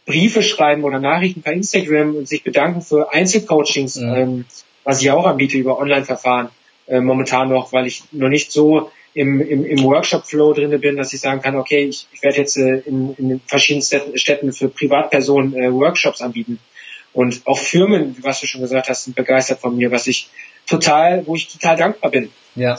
[0.05, 4.15] Briefe schreiben oder Nachrichten per Instagram und sich bedanken für Einzelcoachings, mhm.
[4.15, 4.45] ähm,
[4.85, 6.51] was ich auch anbiete über Online-Verfahren
[6.87, 11.15] äh, momentan noch, weil ich noch nicht so im, im, im Workshop-Flow drinne bin, dass
[11.15, 15.55] ich sagen kann, okay, ich, ich werde jetzt äh, in, in verschiedenen Städten für Privatpersonen
[15.55, 16.59] äh, Workshops anbieten.
[17.15, 20.29] Und auch Firmen, was du schon gesagt hast, sind begeistert von mir, was ich
[20.67, 22.31] total, wo ich total dankbar bin.
[22.57, 22.79] Ja.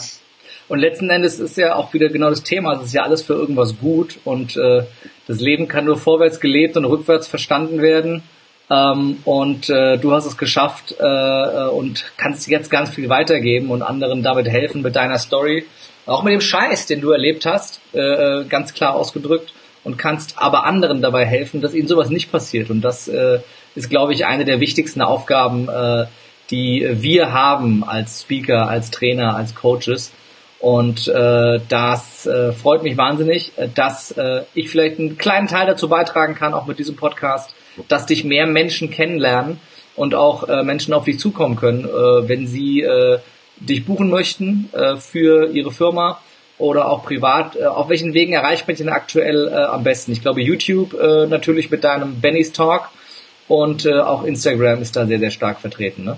[0.68, 2.74] Und letzten Endes ist ja auch wieder genau das Thema.
[2.74, 4.84] Es ist ja alles für irgendwas gut und äh,
[5.28, 8.24] das Leben kann nur vorwärts gelebt und rückwärts verstanden werden.
[8.70, 13.70] Ähm, und äh, du hast es geschafft äh, äh, und kannst jetzt ganz viel weitergeben
[13.70, 15.66] und anderen damit helfen mit deiner Story.
[16.06, 19.54] Auch mit dem Scheiß, den du erlebt hast, äh, äh ganz klar ausgedrückt
[19.86, 22.70] und kannst aber anderen dabei helfen, dass ihnen sowas nicht passiert.
[22.70, 23.40] Und das äh,
[23.76, 26.08] ist, glaube ich, eine der wichtigsten Aufgaben, äh,
[26.52, 30.12] die wir haben als Speaker, als Trainer, als Coaches
[30.60, 35.68] und äh, das äh, freut mich wahnsinnig, äh, dass äh, ich vielleicht einen kleinen Teil
[35.68, 37.54] dazu beitragen kann, auch mit diesem Podcast,
[37.88, 39.60] dass dich mehr Menschen kennenlernen
[39.96, 43.20] und auch äh, Menschen auf dich zukommen können, äh, wenn sie äh,
[43.58, 46.20] dich buchen möchten äh, für ihre Firma
[46.58, 47.56] oder auch privat.
[47.56, 50.12] Äh, auf welchen Wegen erreicht man dich denn aktuell äh, am besten?
[50.12, 52.90] Ich glaube YouTube äh, natürlich mit deinem Benny's Talk
[53.48, 56.04] und äh, auch Instagram ist da sehr, sehr stark vertreten.
[56.04, 56.18] Ne?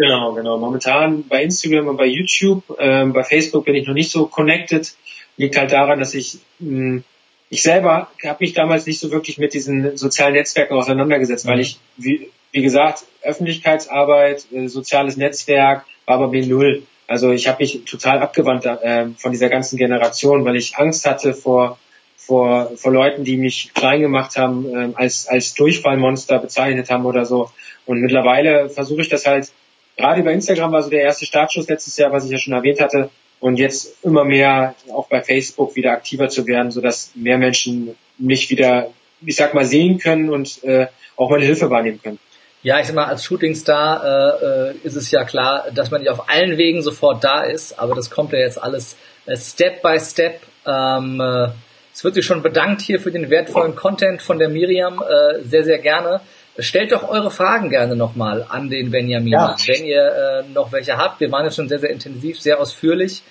[0.00, 0.56] Genau, genau.
[0.56, 4.94] Momentan bei Instagram und bei YouTube, ähm, bei Facebook bin ich noch nicht so connected.
[5.36, 7.04] Liegt halt daran, dass ich mh, hm,
[7.50, 11.50] ich selber habe mich damals nicht so wirklich mit diesen sozialen Netzwerken auseinandergesetzt, mhm.
[11.50, 16.84] weil ich, wie, wie gesagt, Öffentlichkeitsarbeit, äh, soziales Netzwerk war bei mir null.
[17.06, 21.34] Also ich habe mich total abgewandt äh, von dieser ganzen Generation, weil ich Angst hatte
[21.34, 21.78] vor
[22.16, 27.26] vor, vor Leuten, die mich klein gemacht haben, äh, als als Durchfallmonster bezeichnet haben oder
[27.26, 27.50] so.
[27.84, 29.52] Und mittlerweile versuche ich das halt
[30.00, 32.80] gerade über Instagram war so der erste Startschuss letztes Jahr, was ich ja schon erwähnt
[32.80, 33.10] hatte.
[33.38, 38.50] Und jetzt immer mehr auch bei Facebook wieder aktiver zu werden, sodass mehr Menschen mich
[38.50, 38.90] wieder,
[39.24, 42.18] ich sag mal, sehen können und äh, auch meine Hilfe wahrnehmen können.
[42.62, 46.28] Ja, ich sag mal, als Shootingstar äh, ist es ja klar, dass man nicht auf
[46.28, 50.40] allen Wegen sofort da ist, aber das kommt ja jetzt alles äh, Step by Step.
[50.66, 51.48] Ähm, äh,
[51.94, 55.64] es wird sich schon bedankt hier für den wertvollen Content von der Miriam, äh, sehr,
[55.64, 56.20] sehr gerne.
[56.58, 59.56] Stellt doch eure Fragen gerne nochmal an den Benjamin, ja.
[59.66, 61.20] wenn ihr äh, noch welche habt.
[61.20, 63.22] Wir waren jetzt schon sehr, sehr intensiv, sehr ausführlich.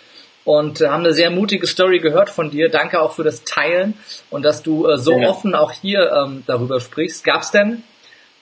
[0.45, 2.70] und äh, haben eine sehr mutige Story gehört von dir.
[2.70, 3.93] Danke auch für das Teilen
[4.30, 5.30] und dass du äh, so ja.
[5.30, 7.24] offen auch hier ähm, darüber sprichst.
[7.24, 7.84] Gab es denn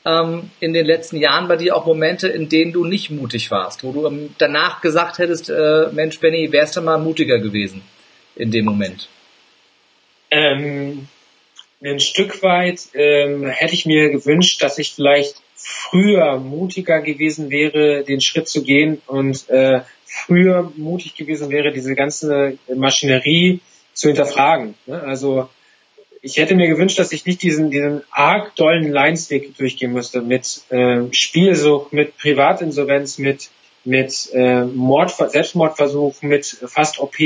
[0.06, 3.84] ähm, in den letzten Jahren bei dir auch Momente, in denen du nicht mutig warst,
[3.84, 7.82] wo du ähm, danach gesagt hättest, äh, Mensch, Benny, wärst du mal mutiger gewesen
[8.36, 9.10] in dem Moment?
[10.32, 11.08] Ähm,
[11.84, 18.04] ein Stück weit ähm, hätte ich mir gewünscht, dass ich vielleicht früher mutiger gewesen wäre,
[18.04, 23.60] den Schritt zu gehen und äh, früher mutig gewesen wäre, diese ganze Maschinerie
[23.94, 24.76] zu hinterfragen.
[24.86, 25.02] Ne?
[25.02, 25.50] Also
[26.22, 30.62] ich hätte mir gewünscht, dass ich nicht diesen, diesen arg dollen Leinsweg durchgehen müsste mit
[30.70, 33.50] äh, Spielsucht, mit Privatinsolvenz, mit,
[33.84, 37.18] mit äh, Mord, Selbstmordversuch, mit fast OP.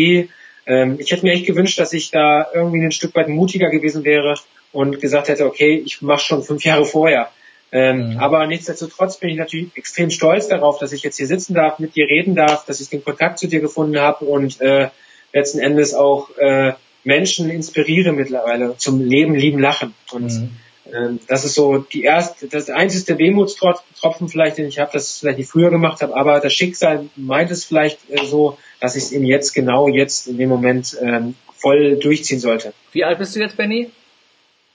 [0.66, 4.04] Ähm, ich hätte mir echt gewünscht, dass ich da irgendwie ein Stück weit mutiger gewesen
[4.04, 4.36] wäre
[4.72, 7.30] und gesagt hätte, okay, ich mache schon fünf Jahre vorher.
[7.72, 8.20] Ähm, mhm.
[8.20, 11.96] Aber nichtsdestotrotz bin ich natürlich extrem stolz darauf, dass ich jetzt hier sitzen darf, mit
[11.96, 14.90] dir reden darf, dass ich den Kontakt zu dir gefunden habe und äh,
[15.34, 19.94] letzten Endes auch äh, Menschen inspiriere mittlerweile zum Leben, lieben, lachen.
[20.12, 20.50] Und mhm.
[20.92, 25.38] äh, das ist so die erste, das einzige Wehmutstropfen vielleicht, den ich habe, es vielleicht
[25.38, 29.12] nicht früher gemacht habe, aber das Schicksal meint es vielleicht äh, so, dass ich es
[29.14, 31.22] eben jetzt genau jetzt in dem Moment äh,
[31.56, 32.74] voll durchziehen sollte.
[32.92, 33.92] Wie alt bist du jetzt, Benny?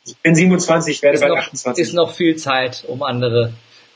[0.07, 1.83] Ich bin 27, werde ist bald noch, 28.
[1.83, 3.53] Ist noch viel Zeit, um andere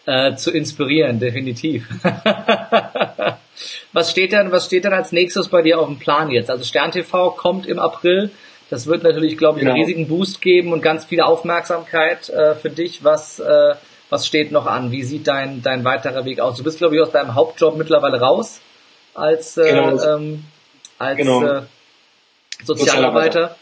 [0.07, 1.89] äh, zu inspirieren, definitiv.
[3.93, 6.51] was steht denn, was steht denn als nächstes bei dir auf dem Plan jetzt?
[6.51, 8.31] Also Stern TV kommt im April.
[8.69, 9.75] Das wird natürlich, glaube ich, genau.
[9.75, 13.05] einen riesigen Boost geben und ganz viel Aufmerksamkeit äh, für dich.
[13.05, 13.75] Was, äh,
[14.09, 14.91] was steht noch an?
[14.91, 16.57] Wie sieht dein, dein weiterer Weg aus?
[16.57, 18.61] Du bist, glaube ich, aus deinem Hauptjob mittlerweile raus
[19.21, 20.17] als, äh, genau.
[20.17, 20.45] ähm,
[20.99, 21.45] als genau.
[21.45, 21.63] äh,
[22.65, 23.57] Sozialarbeiter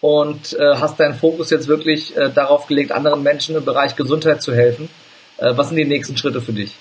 [0.00, 4.42] und äh, hast deinen Fokus jetzt wirklich äh, darauf gelegt, anderen Menschen im Bereich Gesundheit
[4.42, 4.88] zu helfen.
[5.38, 6.72] Äh, was sind die nächsten Schritte für dich?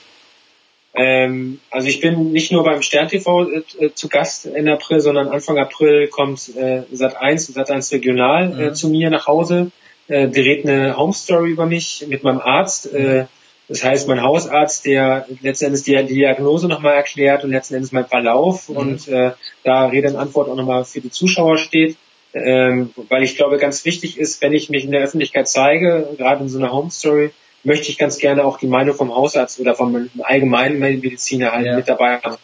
[0.93, 5.28] Ähm, also ich bin nicht nur beim Stern TV äh, zu Gast Ende April, sondern
[5.28, 8.76] Anfang April kommt äh, Sat 1 Sat 1 Regional äh, mhm.
[8.76, 9.72] zu mir nach Hause,
[10.07, 12.93] äh, dreht eine Home Story über mich mit meinem Arzt.
[12.93, 13.26] Äh,
[13.68, 17.91] das heißt, mein Hausarzt, der letzten Endes die, die Diagnose nochmal erklärt und letzten Endes
[17.91, 18.78] mein Verlauf mhm.
[18.78, 19.32] und äh,
[19.63, 21.97] da Rede und Antwort auch nochmal für die Zuschauer steht
[22.36, 26.43] ähm, weil ich glaube, ganz wichtig ist, wenn ich mich in der Öffentlichkeit zeige, gerade
[26.43, 27.32] in so einer Home Story,
[27.63, 31.76] möchte ich ganz gerne auch die Meinung vom Hausarzt oder vom allgemeinen Mediziner halt ja.
[31.78, 32.36] mit dabei haben,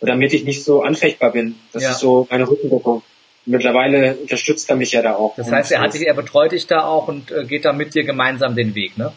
[0.00, 1.56] damit ich nicht so anfechtbar bin.
[1.72, 1.90] Das ja.
[1.90, 3.02] ist so meine Rückenwirkung.
[3.44, 5.34] Mittlerweile unterstützt er mich ja da auch.
[5.34, 7.94] Das heißt, er hat dich, er betreut dich da auch und äh, geht da mit
[7.94, 9.12] dir gemeinsam den Weg, ne?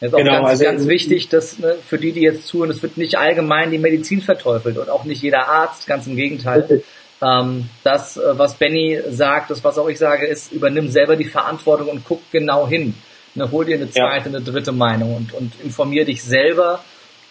[0.00, 2.70] Das ist auch genau, ganz, also ganz wichtig, dass ne, für die, die jetzt zuhören,
[2.70, 6.82] es wird nicht allgemein die Medizin verteufelt und auch nicht jeder Arzt, ganz im Gegenteil.
[7.20, 11.24] Ähm, das, äh, was Benny sagt, das, was auch ich sage, ist, übernimm selber die
[11.24, 12.94] Verantwortung und guck genau hin.
[13.34, 14.36] Ne, hol dir eine zweite, ja.
[14.36, 16.84] eine dritte Meinung und, und informier dich selber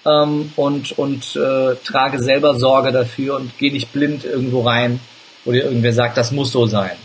[0.06, 5.00] ähm, und, und äh, trage selber Sorge dafür und geh nicht blind irgendwo rein,
[5.46, 6.98] wo dir irgendwer sagt, das muss so sein.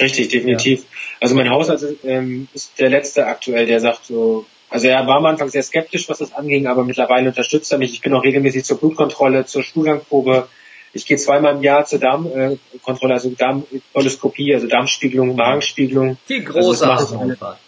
[0.00, 0.80] Richtig, definitiv.
[0.80, 0.86] Ja.
[1.24, 5.24] Also mein Hausarzt ähm, ist der letzte aktuell, der sagt so, also er war am
[5.24, 7.94] Anfang sehr skeptisch, was das anging, aber mittlerweile unterstützt er mich.
[7.94, 10.48] Ich bin auch regelmäßig zur Blutkontrolle, zur Stuhlgangprobe,
[10.92, 16.18] ich gehe zweimal im Jahr zur Darmkontrolle, also Darmkoloskopie, also Darmspiegelung, Magenspiegelung.
[16.28, 17.58] Die also große also Ausfahrt.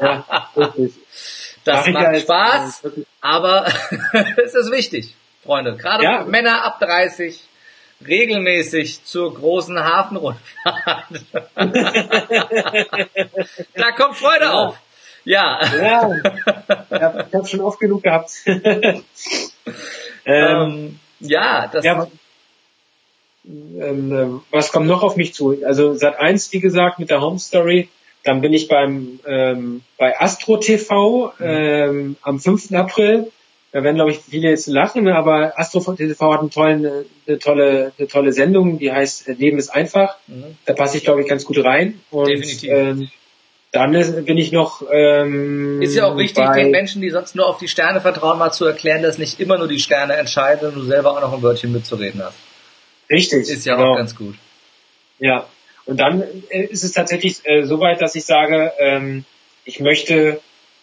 [0.00, 0.92] ja, wirklich.
[1.64, 2.88] Das Mach macht Spaß, äh,
[3.20, 3.66] aber
[4.42, 5.14] es ist wichtig,
[5.44, 5.76] Freunde.
[5.76, 6.24] Gerade ja.
[6.24, 7.38] Männer ab 30
[8.06, 11.06] regelmäßig zur großen Hafenrundfahrt.
[13.74, 14.52] da kommt Freude ja.
[14.52, 14.78] auf.
[15.24, 15.60] Ja.
[15.76, 16.10] ja.
[17.26, 18.32] Ich habe schon oft genug gehabt.
[18.46, 19.04] ähm,
[20.24, 22.08] ähm, ja, das ja,
[23.44, 25.56] ähm, äh, was kommt noch auf mich zu?
[25.64, 27.88] Also Sat 1, wie gesagt, mit der Home Story.
[28.24, 32.72] Dann bin ich beim ähm, bei Astro TV ähm, am 5.
[32.72, 33.32] April.
[33.72, 36.90] Da werden, glaube ich, viele jetzt lachen, aber Astro TV hat einen tollen, äh,
[37.26, 40.16] eine tolle, eine tolle Sendung, die heißt äh, Leben ist einfach.
[40.26, 40.56] Mhm.
[40.66, 42.00] Da passe ich, glaube ich, ganz gut rein.
[42.10, 42.70] Und, Definitiv.
[42.70, 43.10] Ähm,
[43.72, 44.82] dann ist, bin ich noch.
[44.92, 48.52] Ähm, ist ja auch wichtig, den Menschen, die sonst nur auf die Sterne vertrauen, mal
[48.52, 51.42] zu erklären, dass nicht immer nur die Sterne entscheiden und du selber auch noch ein
[51.42, 52.36] Wörtchen mitzureden hast.
[53.08, 53.48] Richtig.
[53.48, 53.92] Ist ja genau.
[53.92, 54.34] auch ganz gut.
[55.18, 55.46] Ja.
[55.86, 59.24] Und dann äh, ist es tatsächlich äh, so weit, dass ich sage, ähm,
[59.64, 60.40] ich möchte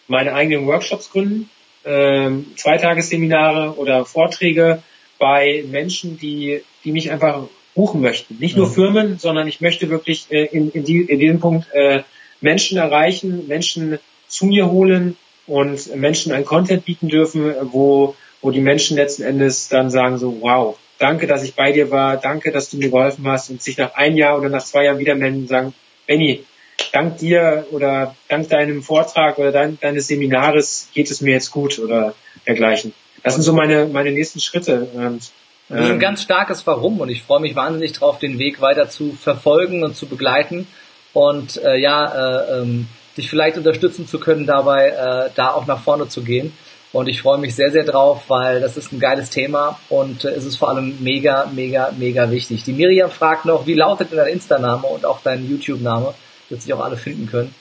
[0.08, 1.48] meine eigenen Workshops gründen,
[1.84, 4.82] ähm, Zweitagesseminare oder Vorträge
[5.18, 7.42] bei Menschen, die, die mich einfach
[7.74, 8.38] buchen möchten.
[8.38, 8.72] Nicht nur mhm.
[8.72, 12.02] Firmen, sondern ich möchte wirklich äh, in, in, die, in diesem Punkt äh,
[12.40, 15.16] Menschen erreichen, Menschen zu mir holen
[15.46, 20.40] und Menschen ein Content bieten dürfen, wo, wo die Menschen letzten Endes dann sagen so,
[20.40, 23.76] wow, danke, dass ich bei dir war, danke, dass du mir geholfen hast und sich
[23.76, 25.74] nach einem Jahr oder nach zwei Jahren wieder melden und sagen,
[26.06, 26.44] Benny,
[26.92, 31.78] dank dir oder dank deinem Vortrag oder dein, deines Seminares geht es mir jetzt gut
[31.78, 32.14] oder
[32.46, 32.92] dergleichen.
[33.22, 34.88] Das sind so meine, meine nächsten Schritte.
[34.94, 35.30] Und
[35.68, 38.60] Das ist ein ähm, ganz starkes Warum und ich freue mich wahnsinnig drauf, den Weg
[38.60, 40.66] weiter zu verfolgen und zu begleiten
[41.12, 45.82] und äh, ja, äh, ähm, dich vielleicht unterstützen zu können, dabei äh, da auch nach
[45.82, 46.52] vorne zu gehen.
[46.92, 50.30] Und ich freue mich sehr, sehr drauf, weil das ist ein geiles Thema und äh,
[50.30, 52.64] es ist vor allem mega, mega, mega wichtig.
[52.64, 56.14] Die Miriam fragt noch, wie lautet denn dein Insta-Name und auch dein YouTube-Name,
[56.50, 57.54] dass sich auch alle finden können?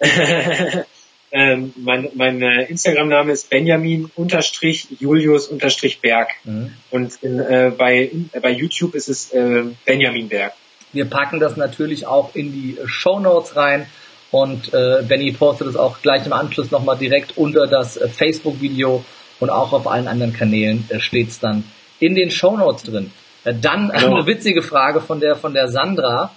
[1.32, 6.72] ähm, mein mein äh, Instagram-Name ist Benjamin unterstrich Julius unterstrich Berg mhm.
[6.90, 10.52] und in, äh, bei, äh, bei YouTube ist es äh, Benjamin Berg.
[10.92, 13.86] Wir packen das natürlich auch in die Show Notes rein
[14.30, 19.04] und äh, Benny postet es auch gleich im Anschluss nochmal direkt unter das äh, Facebook-Video
[19.40, 21.64] und auch auf allen anderen Kanälen äh, steht es dann
[22.00, 23.10] in den Show Notes drin.
[23.44, 24.16] Äh, dann genau.
[24.16, 26.32] eine witzige Frage von der von der Sandra.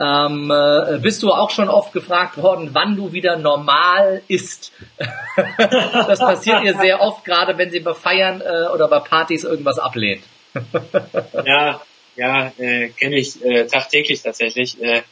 [0.00, 4.72] Ähm, äh, bist du auch schon oft gefragt worden, wann du wieder normal isst?
[6.06, 9.78] das passiert ihr sehr oft, gerade wenn sie bei Feiern äh, oder bei Partys irgendwas
[9.78, 10.22] ablehnt.
[11.44, 11.80] ja,
[12.16, 14.82] ja, äh, kenne ich äh, tagtäglich tatsächlich.
[14.82, 15.02] Äh,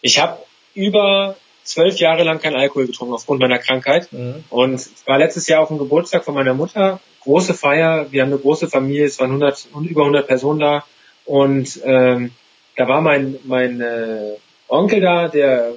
[0.00, 0.38] ich habe
[0.74, 4.12] über zwölf Jahre lang kein Alkohol getrunken aufgrund meiner Krankheit.
[4.12, 4.44] Mhm.
[4.50, 7.00] Und ich war letztes Jahr auf dem Geburtstag von meiner Mutter.
[7.22, 8.06] Große Feier.
[8.10, 9.06] Wir haben eine große Familie.
[9.06, 10.84] Es waren 100, über 100 Personen da.
[11.24, 12.30] Und ähm,
[12.76, 14.36] da war mein, mein äh,
[14.68, 15.74] Onkel da, der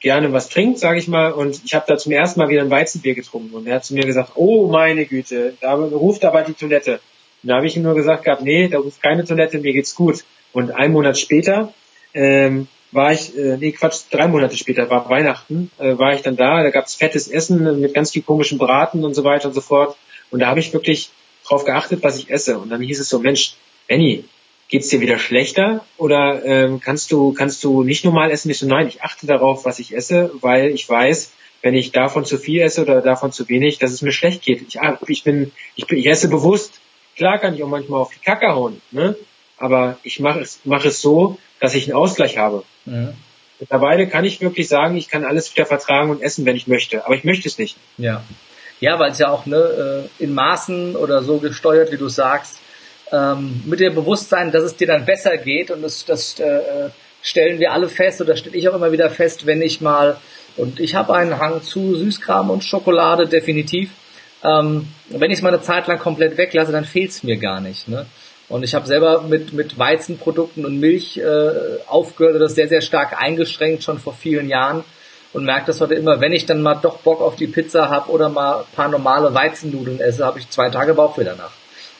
[0.00, 1.32] gerne was trinkt, sage ich mal.
[1.32, 3.54] Und ich habe da zum ersten Mal wieder ein Weizenbier getrunken.
[3.54, 7.00] Und er hat zu mir gesagt, oh meine Güte, da ruft aber die Toilette.
[7.42, 9.94] Und da habe ich ihm nur gesagt gehabt, nee, da ruft keine Toilette, mir geht's
[9.94, 10.24] gut.
[10.52, 11.72] Und einen Monat später
[12.12, 16.36] ähm, war ich, äh, nee Quatsch, drei Monate später war Weihnachten, äh, war ich dann
[16.36, 19.60] da, da gab's fettes Essen mit ganz viel komischen Braten und so weiter und so
[19.60, 19.96] fort.
[20.30, 21.10] Und da habe ich wirklich
[21.46, 22.58] drauf geachtet, was ich esse.
[22.58, 23.54] Und dann hieß es so, Mensch,
[23.86, 24.24] Benny,
[24.70, 28.50] geht's dir wieder schlechter oder ähm, kannst du kannst du nicht normal essen?
[28.50, 32.24] Ich so, nein, ich achte darauf, was ich esse, weil ich weiß, wenn ich davon
[32.24, 34.62] zu viel esse oder davon zu wenig, dass es mir schlecht geht.
[34.66, 36.80] Ich, ah, ich bin, ich bin, ich esse bewusst.
[37.16, 39.16] Klar kann ich auch manchmal auf die Kacke hauen, ne?
[39.58, 42.62] Aber ich mache es, mache es so, dass ich einen Ausgleich habe.
[42.86, 43.12] Mhm.
[43.58, 47.04] Mittlerweile kann ich wirklich sagen, ich kann alles wieder vertragen und essen, wenn ich möchte.
[47.04, 47.76] Aber ich möchte es nicht.
[47.98, 48.24] Ja.
[48.78, 52.58] Ja, weil es ja auch ne, äh, in Maßen oder so gesteuert, wie du sagst,
[53.12, 56.90] ähm, mit dem Bewusstsein, dass es dir dann besser geht und das, das äh,
[57.22, 60.16] stellen wir alle fest oder stelle ich auch immer wieder fest, wenn ich mal
[60.56, 63.90] und ich habe einen Hang zu Süßkram und Schokolade definitiv.
[64.42, 67.60] Ähm, wenn ich es mal eine Zeit lang komplett weglasse, dann fehlt es mir gar
[67.60, 67.88] nicht.
[67.88, 68.06] Ne?
[68.48, 71.50] Und ich habe selber mit, mit Weizenprodukten und Milch äh,
[71.86, 74.84] aufgehört, das sehr, sehr stark eingeschränkt, schon vor vielen Jahren.
[75.32, 78.10] Und merke das heute immer, wenn ich dann mal doch Bock auf die Pizza habe
[78.10, 81.52] oder mal ein paar normale Weizennudeln esse, habe ich zwei Tage Bauchweh danach.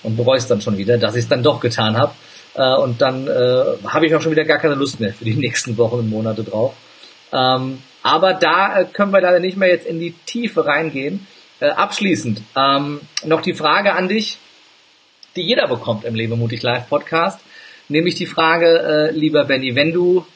[0.03, 2.13] Und bereue es dann schon wieder, dass ich es dann doch getan habe.
[2.55, 5.35] Äh, und dann äh, habe ich auch schon wieder gar keine Lust mehr für die
[5.37, 6.75] nächsten Wochen und Monate drauf.
[7.33, 11.27] Ähm, aber da äh, können wir leider nicht mehr jetzt in die Tiefe reingehen.
[11.61, 14.39] Äh, abschließend ähm, noch die Frage an dich
[15.37, 17.41] die jeder bekommt im Lebe mutig live Podcast,
[17.89, 20.27] nämlich die Frage, äh, lieber Benny, wenn du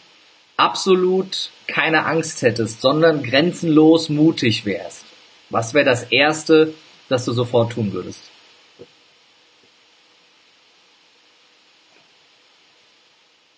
[0.56, 5.04] absolut keine Angst hättest, sondern grenzenlos mutig wärst,
[5.50, 6.74] was wäre das Erste,
[7.08, 8.20] das du sofort tun würdest?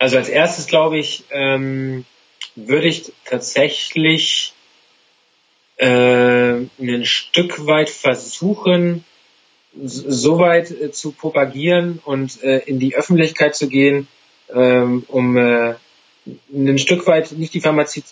[0.07, 2.05] Also als erstes glaube ich, ähm,
[2.55, 4.53] würde ich tatsächlich
[5.79, 9.05] äh, ein Stück weit versuchen,
[9.75, 14.07] so weit äh, zu propagieren und äh, in die Öffentlichkeit zu gehen,
[14.55, 15.75] ähm, um äh,
[16.55, 18.05] ein Stück weit nicht die Pharmazie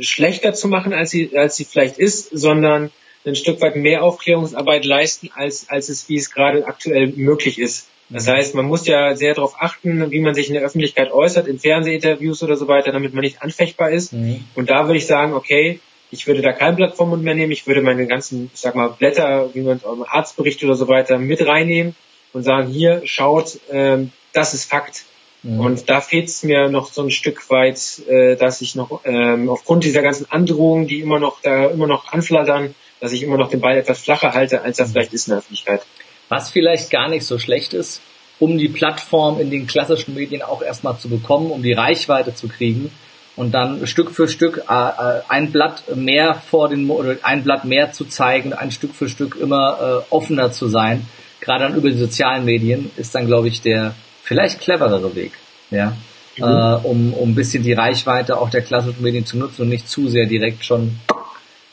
[0.00, 2.90] schlechter zu machen, als sie, als sie vielleicht ist, sondern
[3.26, 7.88] ein Stück weit mehr Aufklärungsarbeit leisten, als, als es, wie es gerade aktuell möglich ist.
[8.12, 11.46] Das heißt, man muss ja sehr darauf achten, wie man sich in der Öffentlichkeit äußert,
[11.46, 14.12] in Fernsehinterviews oder so weiter, damit man nicht anfechtbar ist.
[14.12, 14.44] Mhm.
[14.54, 17.52] Und da würde ich sagen, okay, ich würde da kein Blatt vom Mund mehr nehmen.
[17.52, 21.46] Ich würde meine ganzen, ich sag mal, Blätter, wie man Arztberichte oder so weiter mit
[21.46, 21.96] reinnehmen
[22.34, 25.04] und sagen, hier, schaut, ähm, das ist Fakt.
[25.42, 25.60] Mhm.
[25.60, 29.48] Und da fehlt es mir noch so ein Stück weit, äh, dass ich noch ähm,
[29.48, 33.50] aufgrund dieser ganzen Androhungen, die immer noch da immer noch anflattern, dass ich immer noch
[33.50, 34.90] den Ball etwas flacher halte, als er mhm.
[34.90, 35.82] vielleicht ist in der Öffentlichkeit.
[36.28, 38.00] Was vielleicht gar nicht so schlecht ist,
[38.38, 42.48] um die Plattform in den klassischen Medien auch erstmal zu bekommen, um die Reichweite zu
[42.48, 42.90] kriegen,
[43.36, 47.64] und dann Stück für Stück äh, äh, ein Blatt mehr vor den oder ein Blatt
[47.64, 51.06] mehr zu zeigen, ein Stück für Stück immer äh, offener zu sein,
[51.40, 55.32] gerade dann über die sozialen Medien, ist dann glaube ich der vielleicht cleverere Weg,
[55.70, 55.96] ja,
[56.36, 56.84] mhm.
[56.84, 60.08] um um ein bisschen die Reichweite auch der klassischen Medien zu nutzen und nicht zu
[60.08, 60.98] sehr direkt schon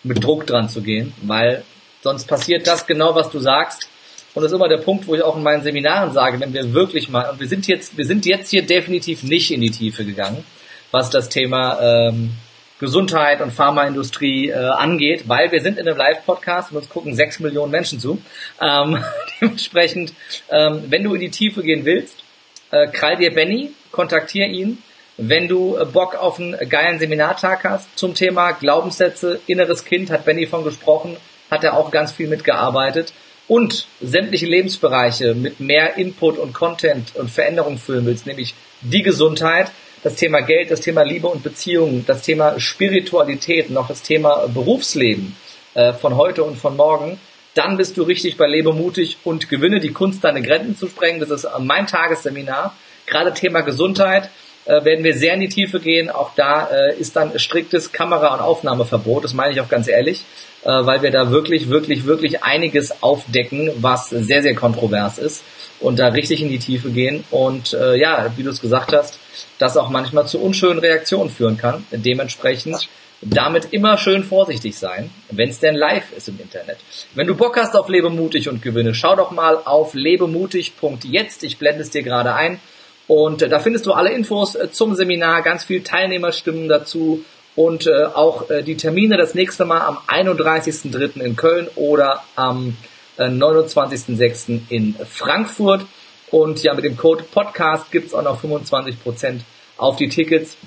[0.03, 1.63] mit Druck dran zu gehen, weil
[2.01, 3.89] sonst passiert das genau, was du sagst.
[4.33, 6.73] Und das ist immer der Punkt, wo ich auch in meinen Seminaren sage, wenn wir
[6.73, 10.05] wirklich mal, und wir sind jetzt, wir sind jetzt hier definitiv nicht in die Tiefe
[10.05, 10.43] gegangen,
[10.91, 12.31] was das Thema ähm,
[12.79, 17.39] Gesundheit und Pharmaindustrie äh, angeht, weil wir sind in einem Live-Podcast und uns gucken sechs
[17.39, 18.21] Millionen Menschen zu.
[18.61, 19.03] Ähm,
[19.41, 20.13] dementsprechend,
[20.49, 22.23] ähm, wenn du in die Tiefe gehen willst,
[22.71, 24.81] äh, krall dir Benny, kontaktier ihn.
[25.17, 30.23] Wenn du äh, Bock auf einen geilen Seminartag hast zum Thema Glaubenssätze, inneres Kind, hat
[30.23, 31.17] Benny von gesprochen,
[31.51, 33.11] hat er auch ganz viel mitgearbeitet
[33.49, 39.71] und sämtliche Lebensbereiche mit mehr Input und Content und Veränderung füllen willst, nämlich die Gesundheit,
[40.03, 45.35] das Thema Geld, das Thema Liebe und Beziehungen, das Thema Spiritualität, noch das Thema Berufsleben
[45.73, 47.19] äh, von heute und von morgen,
[47.55, 51.19] dann bist du richtig bei Lebe mutig und gewinne die Kunst, deine Grenzen zu sprengen.
[51.19, 52.75] Das ist mein Tagesseminar.
[53.07, 54.29] Gerade Thema Gesundheit
[54.65, 56.11] äh, werden wir sehr in die Tiefe gehen.
[56.11, 59.23] Auch da äh, ist dann striktes Kamera- und Aufnahmeverbot.
[59.23, 60.23] Das meine ich auch ganz ehrlich,
[60.67, 65.43] weil wir da wirklich, wirklich, wirklich einiges aufdecken, was sehr, sehr kontrovers ist
[65.79, 67.23] und da richtig in die Tiefe gehen.
[67.31, 69.19] Und äh, ja, wie du es gesagt hast,
[69.57, 71.85] das auch manchmal zu unschönen Reaktionen führen kann.
[71.91, 72.89] Dementsprechend
[73.21, 76.77] damit immer schön vorsichtig sein, wenn es denn live ist im Internet.
[77.15, 81.43] Wenn du Bock hast auf Lebe mutig und Gewinne, schau doch mal auf lebemutig.jetzt.
[81.43, 82.59] Ich blende es dir gerade ein.
[83.07, 87.87] Und äh, da findest du alle Infos äh, zum Seminar, ganz viel Teilnehmerstimmen dazu und
[87.87, 91.21] äh, auch äh, die Termine das nächste Mal am 31.03.
[91.21, 92.77] in Köln oder am
[93.17, 94.61] äh, 29.06.
[94.69, 95.85] in Frankfurt.
[96.31, 99.41] Und ja, mit dem Code Podcast gibt's auch noch 25%
[99.77, 100.57] auf die Tickets.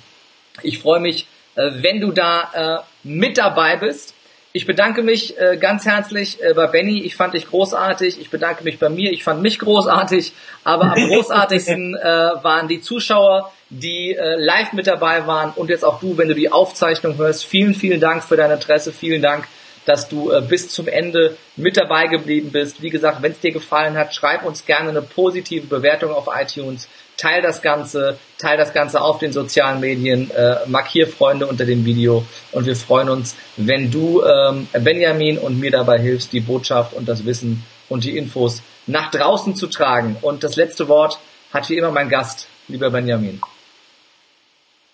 [0.63, 4.15] Ich freue mich, äh, wenn du da äh, mit dabei bist.
[4.55, 7.01] Ich bedanke mich äh, ganz herzlich äh, bei Benny.
[7.01, 8.21] Ich fand dich großartig.
[8.21, 9.11] Ich bedanke mich bei mir.
[9.11, 10.33] Ich fand mich großartig.
[10.63, 15.85] Aber am großartigsten äh, waren die Zuschauer, die äh, live mit dabei waren und jetzt
[15.85, 17.47] auch du, wenn du die Aufzeichnung hörst.
[17.47, 18.93] Vielen, vielen Dank für dein Interesse.
[18.93, 19.49] Vielen Dank,
[19.87, 22.83] dass du äh, bis zum Ende mit dabei geblieben bist.
[22.83, 26.89] Wie gesagt, wenn es dir gefallen hat, schreib uns gerne eine positive Bewertung auf iTunes
[27.17, 31.85] teil das Ganze, teil das Ganze auf den sozialen Medien, äh, markier Freunde unter dem
[31.85, 36.95] Video und wir freuen uns, wenn du ähm, Benjamin und mir dabei hilfst, die Botschaft
[36.95, 40.17] und das Wissen und die Infos nach draußen zu tragen.
[40.21, 41.19] Und das letzte Wort
[41.53, 43.41] hat wie immer mein Gast, lieber Benjamin.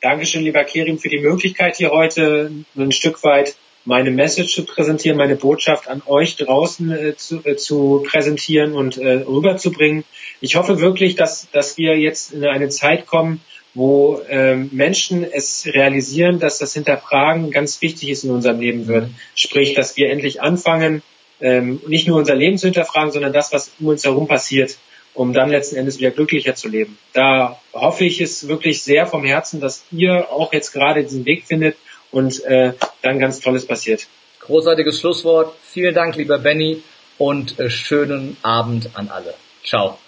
[0.00, 5.18] Dankeschön, lieber Kerim, für die Möglichkeit hier heute ein Stück weit meine Message zu präsentieren,
[5.18, 10.04] meine Botschaft an euch draußen äh, zu, äh, zu präsentieren und äh, rüberzubringen.
[10.40, 13.40] Ich hoffe wirklich, dass, dass wir jetzt in eine Zeit kommen,
[13.74, 19.08] wo ähm, Menschen es realisieren, dass das Hinterfragen ganz wichtig ist in unserem Leben wird.
[19.34, 21.02] Sprich, dass wir endlich anfangen,
[21.40, 24.78] ähm, nicht nur unser Leben zu hinterfragen, sondern das, was um uns herum passiert,
[25.18, 26.96] um dann letzten Endes wieder glücklicher zu leben.
[27.12, 31.44] Da hoffe ich es wirklich sehr vom Herzen, dass ihr auch jetzt gerade diesen Weg
[31.44, 31.76] findet,
[32.10, 34.06] und äh, dann ganz Tolles passiert.
[34.40, 35.54] Großartiges Schlusswort.
[35.62, 36.82] Vielen Dank, lieber Benny,
[37.18, 39.34] und äh, schönen Abend an alle.
[39.64, 39.98] Ciao.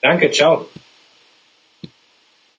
[0.00, 0.66] Danke, ciao.